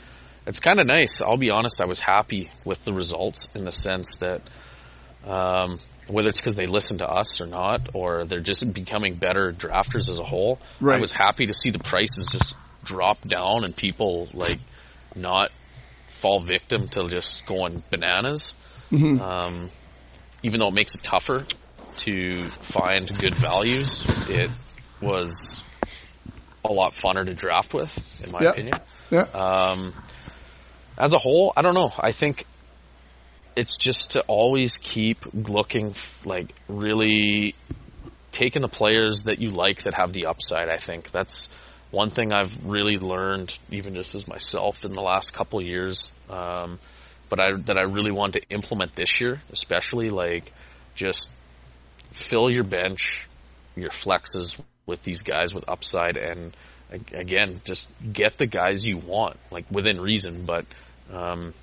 [0.47, 1.21] it's kind of nice.
[1.21, 1.81] I'll be honest.
[1.81, 4.43] I was happy with the results in the sense that.
[5.27, 9.53] Um, whether it's because they listen to us or not, or they're just becoming better
[9.53, 10.61] drafters as a whole.
[10.81, 10.99] Right.
[10.99, 14.59] I was happy to see the prices just drop down and people like
[15.17, 15.51] not
[16.09, 18.55] fall victim to just going bananas.
[18.91, 19.21] Mhm.
[19.21, 19.71] Um,
[20.43, 21.45] even though it makes it tougher
[21.99, 24.51] to find good values, it
[25.01, 25.65] was
[26.65, 28.51] a lot funner to draft with, in my Yeah.
[28.51, 28.79] opinion.
[29.11, 29.23] Yeah.
[29.23, 29.95] Um,
[30.97, 31.93] as a whole, I don't know.
[31.99, 32.47] I think
[33.57, 37.55] it's just to always keep looking f- like really
[38.33, 40.69] taking the players that you like that have the upside.
[40.69, 41.49] I think that's
[41.91, 46.11] one thing I've really learned, even just as myself in the last couple years.
[46.29, 46.79] Um,
[47.29, 50.53] but I that I really want to implement this year, especially like
[50.95, 51.31] just
[52.13, 53.29] fill your bench,
[53.77, 56.57] your flexes with these guys with upside, and
[57.13, 60.45] again, just get the guys you want, like within reason.
[60.45, 60.67] But
[61.13, 61.55] um,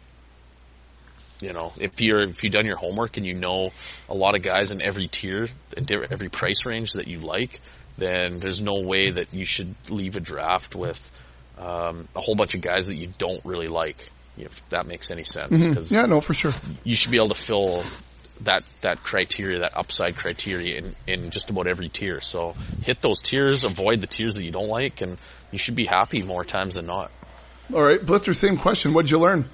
[1.41, 3.71] you know, if you're if you've done your homework and you know
[4.09, 5.47] a lot of guys in every tier,
[5.77, 7.59] every price range that you like,
[7.97, 10.99] then there's no way that you should leave a draft with
[11.57, 13.97] um, a whole bunch of guys that you don't really like.
[14.37, 15.95] If that makes any sense, because Mm-hmm.
[15.95, 16.53] Yeah, no, for sure.
[16.83, 17.83] you should be able to fill
[18.43, 22.21] that that criteria, that upside criteria in in just about every tier.
[22.21, 25.17] So hit those tiers, avoid the tiers that you don't like, and
[25.51, 27.11] you should be happy more times than not.
[27.73, 28.93] All right, Blister, same question.
[28.93, 29.45] What'd you learn?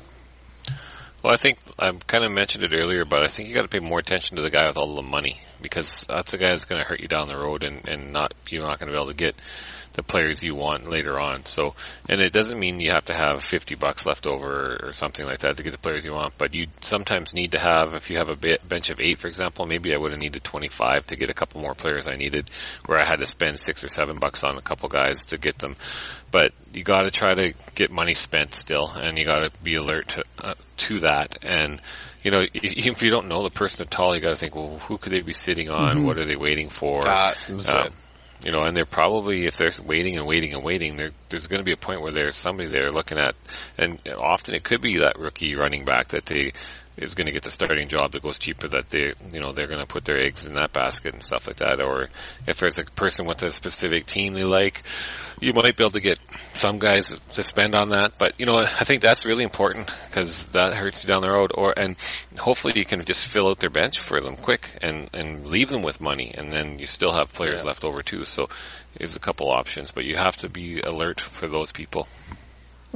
[1.24, 3.68] Well, I think I kind of mentioned it earlier, but I think you got to
[3.68, 6.66] pay more attention to the guy with all the money because that's the guy that's
[6.66, 8.98] going to hurt you down the road, and and not you're not going to be
[8.98, 9.36] able to get
[9.98, 11.44] the players you want later on.
[11.46, 11.74] So,
[12.08, 15.40] and it doesn't mean you have to have 50 bucks left over or something like
[15.40, 18.18] that to get the players you want, but you sometimes need to have, if you
[18.18, 21.32] have a bench of eight, for example, maybe I would have needed 25 to get
[21.32, 22.50] a couple more players I needed
[22.86, 25.58] where I had to spend six or seven bucks on a couple guys to get
[25.58, 25.76] them.
[26.30, 29.76] But you got to try to get money spent still, and you got to be
[29.76, 31.40] alert to, uh, to that.
[31.44, 31.82] And,
[32.24, 34.54] you know, i- if you don't know the person at all, you got to think,
[34.56, 36.06] well, who could they be sitting on?
[36.06, 37.02] What are they waiting for?
[37.04, 37.94] That was Um, it.
[38.46, 41.60] you know, and they're probably if they're waiting and waiting and waiting, there, there's going
[41.60, 43.36] to be a point where there's somebody there looking at,
[43.78, 46.52] and often it could be that rookie running back that they
[46.98, 49.68] is going to get the starting job that goes cheaper that they, you know, they're
[49.68, 51.80] going to put their eggs in that basket and stuff like that.
[51.80, 52.10] Or
[52.48, 54.84] if there's a person with a specific team they like,
[55.40, 56.18] you might be able to get
[56.54, 58.14] some guys to spend on that.
[58.18, 61.52] But you know, I think that's really important because that hurts you down the road.
[61.54, 61.96] Or and
[62.38, 65.84] hopefully you can just fill out their bench for them quick and and leave them
[65.84, 68.26] with money, and then you still have players left over too.
[68.26, 68.48] So
[68.98, 72.08] there's a couple options, but you have to be alert for those people.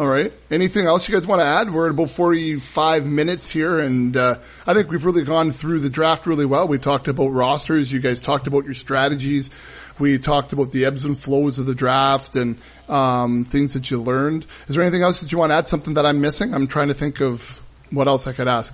[0.02, 0.34] All right.
[0.49, 1.72] Anything else you guys want to add?
[1.72, 5.91] We're at about 45 minutes here, and uh, I think we've really gone through the
[5.91, 6.68] draft really well.
[6.68, 7.91] We talked about rosters.
[7.91, 9.52] You guys talked about your strategies.
[9.99, 12.58] We talked about the ebbs and flows of the draft and
[12.89, 14.47] um, things that you learned.
[14.68, 15.68] Is there anything else that you want to add?
[15.68, 16.56] Something that I'm missing?
[16.56, 17.43] I'm trying to think of
[17.91, 18.74] what else I could ask.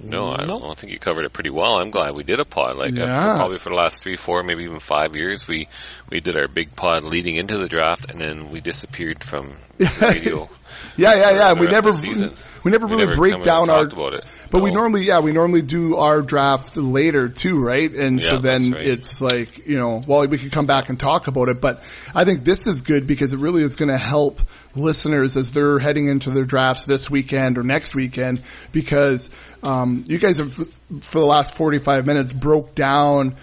[0.00, 1.76] No, I don't think you covered it pretty well.
[1.76, 2.76] I'm glad we did a pod.
[2.76, 3.36] Like uh, Yes.
[3.38, 5.68] probably for the last three, four, maybe even five years, we
[6.10, 9.90] we did our big pod leading into the draft, and then we disappeared from the
[10.02, 10.48] radio.
[10.96, 11.52] Yeah, yeah, yeah.
[11.54, 13.84] We never, we never We really never break down our.
[13.86, 14.24] about it.
[14.54, 17.92] But we normally, yeah, we normally do our draft later too, right?
[17.92, 18.86] And so then right.
[18.86, 21.82] it's like, you know, well, we could come back and talk about it, but
[22.14, 24.40] I think this is good because it really is going to help
[24.76, 29.28] listeners as they're heading into their drafts this weekend or next weekend because,
[29.64, 33.34] um, you guys have, for the last 45 minutes broke down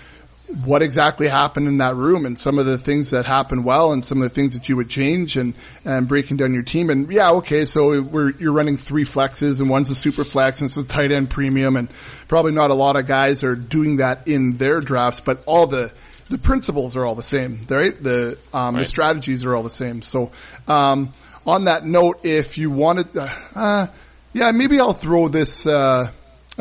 [0.65, 4.03] what exactly happened in that room and some of the things that happened well and
[4.03, 5.53] some of the things that you would change and,
[5.85, 6.89] and breaking down your team.
[6.89, 10.67] And yeah, okay, so we're, you're running three flexes and one's a super flex and
[10.67, 11.89] it's a tight end premium and
[12.27, 15.91] probably not a lot of guys are doing that in their drafts, but all the,
[16.29, 18.01] the principles are all the same, right?
[18.01, 20.01] The, um, the strategies are all the same.
[20.01, 20.31] So,
[20.67, 21.11] um,
[21.45, 23.87] on that note, if you wanted, uh, uh,
[24.33, 26.11] yeah, maybe I'll throw this, uh,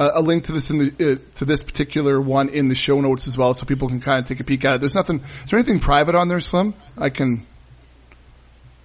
[0.00, 3.00] uh, a link to this in the uh, to this particular one in the show
[3.00, 4.80] notes as well, so people can kind of take a peek at it.
[4.80, 5.20] There's nothing.
[5.20, 6.74] Is there anything private on there, Slim?
[6.96, 7.46] I can.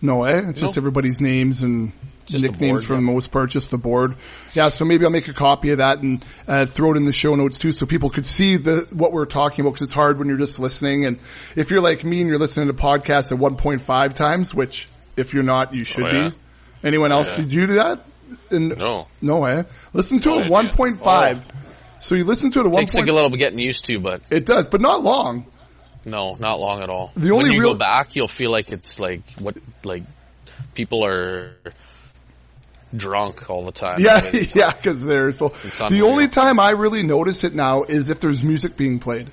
[0.01, 0.41] No, eh?
[0.49, 0.79] It's just No.
[0.81, 1.91] everybody's names and
[2.25, 2.99] Just nicknames board, for yeah.
[2.99, 4.15] the most part, just the board.
[4.53, 7.13] Yeah, so maybe I'll make a copy of that and uh, throw it in the
[7.13, 9.73] show notes too, so people could see the what we're talking about.
[9.75, 11.19] Because it's hard when you're just listening, and
[11.55, 15.43] if you're like me and you're listening to podcasts at 1.5 times, which if you're
[15.43, 16.29] not, you should Oh, yeah.
[16.29, 16.35] be.
[16.87, 17.29] Anyone else?
[17.31, 17.37] Yeah.
[17.37, 18.05] Did you do that?
[18.49, 19.63] And, No, no, eh?
[19.93, 20.71] Listen to No it idea.
[20.71, 21.41] 1.5.
[21.99, 24.45] So you listen to it at Takes a little bit getting used to, but It
[24.45, 25.45] does, but not long.
[26.05, 27.11] no, not long at all.
[27.15, 30.03] The only when you real- go back, you'll feel like it's like what like
[30.75, 31.53] people are
[32.95, 33.99] drunk all the time.
[33.99, 35.49] Yeah, I mean, yeah, because there's so
[35.89, 39.31] the only time I really notice it now is if there's music being played,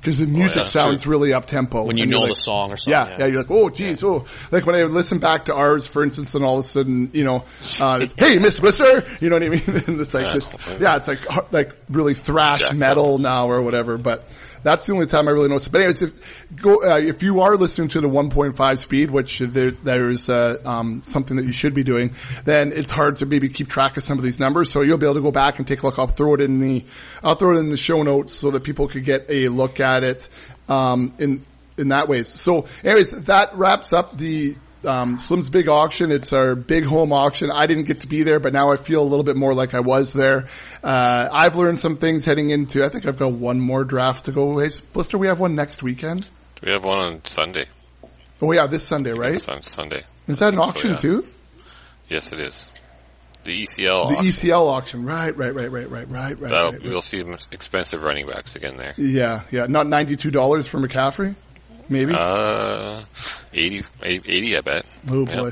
[0.00, 1.10] because the music Oh, yeah, sounds true.
[1.12, 1.82] really up tempo.
[1.84, 2.92] when you know the song or something.
[2.92, 6.02] Yeah, yeah, you're like, oh, geez, oh, like when I listen back to ours, for
[6.02, 7.44] instance, and all of a sudden, you know,
[7.80, 8.60] uh, hey, Mr.
[8.62, 9.62] Blister, you know what I mean?
[9.86, 10.32] and it's like Yeah.
[10.32, 14.24] just, yeah, it's like, like really thrash metal now or whatever, but
[14.62, 15.72] that's the only time I really notice it.
[15.72, 19.70] But anyways, if, go, uh, if you are listening to the 1.5 speed, which there,
[19.70, 23.68] there's, uh, um, something that you should be doing, then it's hard to maybe keep
[23.68, 24.70] track of some of these numbers.
[24.70, 25.98] So you'll be able to go back and take a look.
[25.98, 26.84] I'll throw it in the,
[27.22, 30.04] I'll throw it in the show notes so that people could get a look at
[30.04, 30.28] it,
[30.68, 31.44] um, in,
[31.76, 32.22] in that way.
[32.22, 36.10] So anyways, that wraps up the um, Slim's big auction.
[36.10, 37.50] It's our big home auction.
[37.50, 39.74] I didn't get to be there, but now I feel a little bit more like
[39.74, 40.48] I was there.
[40.82, 42.84] Uh, I've learned some things heading into.
[42.84, 44.58] I think I've got one more draft to go.
[44.58, 46.26] Hey, Blister, we have one next weekend.
[46.62, 47.66] We have one on Sunday.
[48.42, 49.48] Oh yeah, this Sunday, right?
[49.48, 50.00] On Sunday.
[50.26, 50.96] Is that an think so, auction yeah.
[50.96, 51.26] too?
[52.08, 52.68] Yes, it is.
[53.44, 54.10] The ECL.
[54.10, 54.26] The auction.
[54.26, 55.04] ECL auction.
[55.04, 57.02] Right, right, right, right, right, right, right, We'll right.
[57.02, 58.94] see expensive running backs again there.
[58.96, 59.66] Yeah, yeah.
[59.66, 61.34] Not ninety-two dollars for McCaffrey,
[61.90, 62.14] maybe.
[62.14, 63.04] Uh,
[63.52, 64.86] 80, 80 I bet.
[65.10, 65.50] oh boy.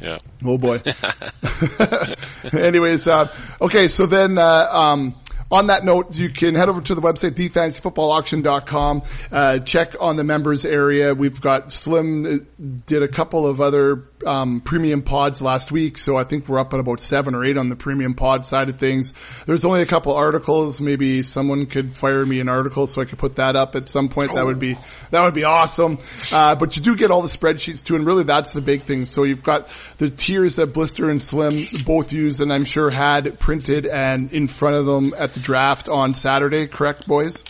[0.00, 0.18] Yeah.
[0.44, 0.82] Oh boy.
[2.52, 5.14] Anyways, uh, okay, so then, uh, um,
[5.50, 10.24] on that note, you can head over to the website, thefantasyfootballauction.com, uh, check on the
[10.24, 11.14] members area.
[11.14, 16.16] We've got Slim uh, did a couple of other, um, premium pods last week, so
[16.16, 18.76] I think we're up at about seven or eight on the premium pod side of
[18.76, 19.12] things.
[19.46, 20.80] There's only a couple articles.
[20.80, 24.08] Maybe someone could fire me an article so I could put that up at some
[24.08, 24.34] point.
[24.34, 24.78] That would be,
[25.10, 25.98] that would be awesome.
[26.32, 29.04] Uh, but you do get all the spreadsheets too, and really that's the big thing.
[29.04, 29.68] So you've got
[29.98, 34.48] the tiers that Blister and Slim both used and I'm sure had printed and in
[34.48, 37.44] front of them at the draft on Saturday, correct boys?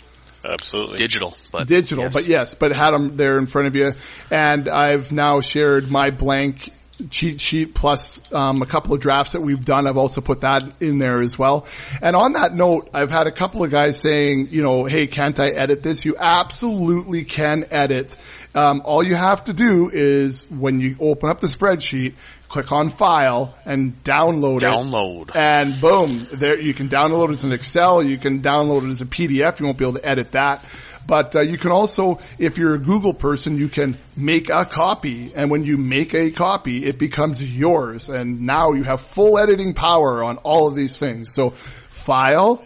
[0.45, 0.97] Absolutely.
[0.97, 2.13] Digital, but Digital, yes.
[2.13, 3.95] but yes, but had them there in front of you.
[4.31, 6.71] And I've now shared my blank
[7.11, 9.87] cheat sheet plus um, a couple of drafts that we've done.
[9.87, 11.67] I've also put that in there as well.
[12.01, 15.39] And on that note, I've had a couple of guys saying, you know, hey, can't
[15.41, 16.05] I edit this?
[16.05, 18.17] You absolutely can edit.
[18.55, 22.15] Um, all you have to do is when you open up the spreadsheet,
[22.49, 25.35] click on file and download it download.
[25.35, 28.03] and boom, there you can download it as an Excel.
[28.03, 29.61] You can download it as a PDF.
[29.61, 30.65] You won't be able to edit that.
[31.07, 35.33] But uh, you can also, if you're a Google person, you can make a copy,
[35.35, 38.09] and when you make a copy, it becomes yours.
[38.09, 41.33] And now you have full editing power on all of these things.
[41.33, 42.65] So, file,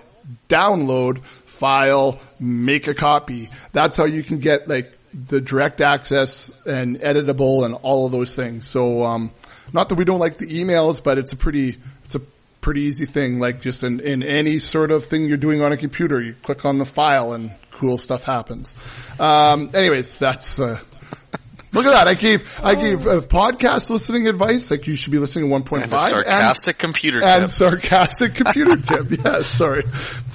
[0.49, 3.51] download, file, make a copy.
[3.73, 8.35] That's how you can get like the direct access and editable and all of those
[8.37, 8.69] things.
[8.69, 9.33] So, um,
[9.73, 12.21] not that we don't like the emails, but it's a pretty, it's a
[12.61, 13.39] pretty easy thing.
[13.39, 16.65] Like just in, in any sort of thing you're doing on a computer, you click
[16.65, 18.73] on the file and cool stuff happens.
[19.19, 20.79] Um, anyways, that's, uh,
[21.73, 22.09] look at that.
[22.09, 24.71] I gave, I gave uh, podcast listening advice.
[24.71, 27.51] Like you should be listening to 1.5 And sarcastic computer and tip.
[27.51, 29.25] sarcastic computer tip.
[29.25, 29.85] Yeah, sorry.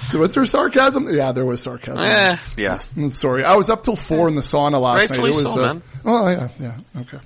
[0.08, 1.12] So was there sarcasm?
[1.12, 1.98] Yeah, there was sarcasm.
[1.98, 2.82] Eh, yeah.
[2.96, 3.44] I'm sorry.
[3.44, 5.40] I was up till four in the sauna last Rightfully night.
[5.40, 5.82] It was, so, uh, man.
[6.04, 7.18] Oh yeah, yeah, okay.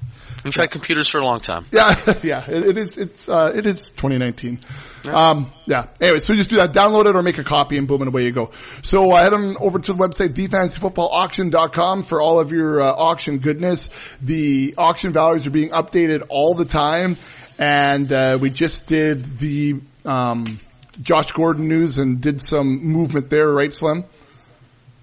[0.56, 1.64] We've had computers for a long time.
[1.72, 2.50] Yeah, yeah.
[2.50, 2.96] It, it is.
[2.96, 3.28] It's.
[3.28, 4.58] Uh, it is 2019.
[5.06, 5.52] Um.
[5.66, 5.86] Yeah.
[6.00, 6.72] Anyway, so just do that.
[6.72, 8.50] Download it or make a copy, and boom, and away you go.
[8.82, 13.38] So uh, head on over to the website thefantasyfootballauction.com for all of your uh, auction
[13.38, 13.90] goodness.
[14.20, 17.16] The auction values are being updated all the time,
[17.58, 20.60] and uh, we just did the um,
[21.02, 24.04] Josh Gordon news and did some movement there, right, Slim?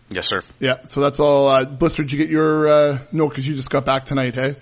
[0.10, 0.42] Yes, sir.
[0.60, 0.86] Yeah.
[0.86, 1.48] So that's all.
[1.48, 2.68] Uh, Blister, did you get your?
[2.68, 4.56] Uh, no, because you just got back tonight, hey.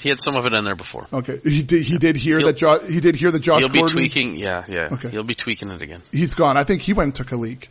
[0.00, 1.06] He had some of it in there before.
[1.12, 1.40] Okay.
[1.42, 1.84] He did.
[1.86, 2.56] He did hear He'll- that.
[2.56, 3.60] Jo- he did hear that Josh.
[3.60, 4.36] He'll be Gordon- tweaking.
[4.36, 4.88] Yeah, yeah.
[4.92, 5.08] Okay.
[5.10, 6.02] He'll be tweaking it again.
[6.12, 6.56] He's gone.
[6.56, 7.68] I think he went and took a leak.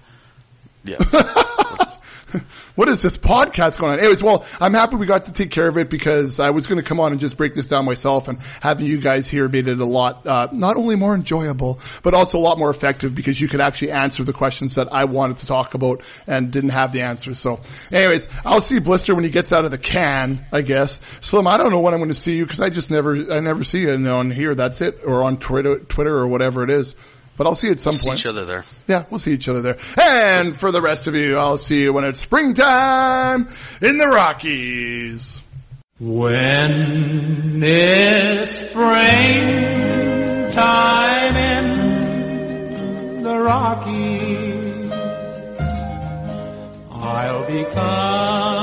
[0.84, 0.98] Yeah.
[2.78, 4.00] What is this podcast going on?
[4.00, 6.80] Anyways, well, I'm happy we got to take care of it because I was going
[6.80, 9.68] to come on and just break this down myself and having you guys here made
[9.68, 13.42] it a lot, uh, not only more enjoyable, but also a lot more effective because
[13.42, 16.92] you could actually answer the questions that I wanted to talk about and didn't have
[16.92, 17.40] the answers.
[17.40, 17.62] So
[17.92, 21.02] anyways, I'll see Blister when he gets out of the can, I guess.
[21.20, 23.40] Slim, I don't know when I'm going to see you because I just never, I
[23.40, 24.54] never see you on here.
[24.54, 25.00] That's it.
[25.04, 26.96] Or on Twitter, Twitter or whatever it is.
[27.38, 28.20] But I'll see you at some See point.
[28.20, 28.64] each other there.
[28.88, 29.78] Yeah, we'll see each other there.
[30.02, 33.48] And for the rest of you, I'll see you when it's springtime
[33.82, 35.42] in the Rockies.
[36.00, 39.76] When it's springtime
[41.36, 44.92] in the Rockies,
[46.92, 48.57] I'll be coming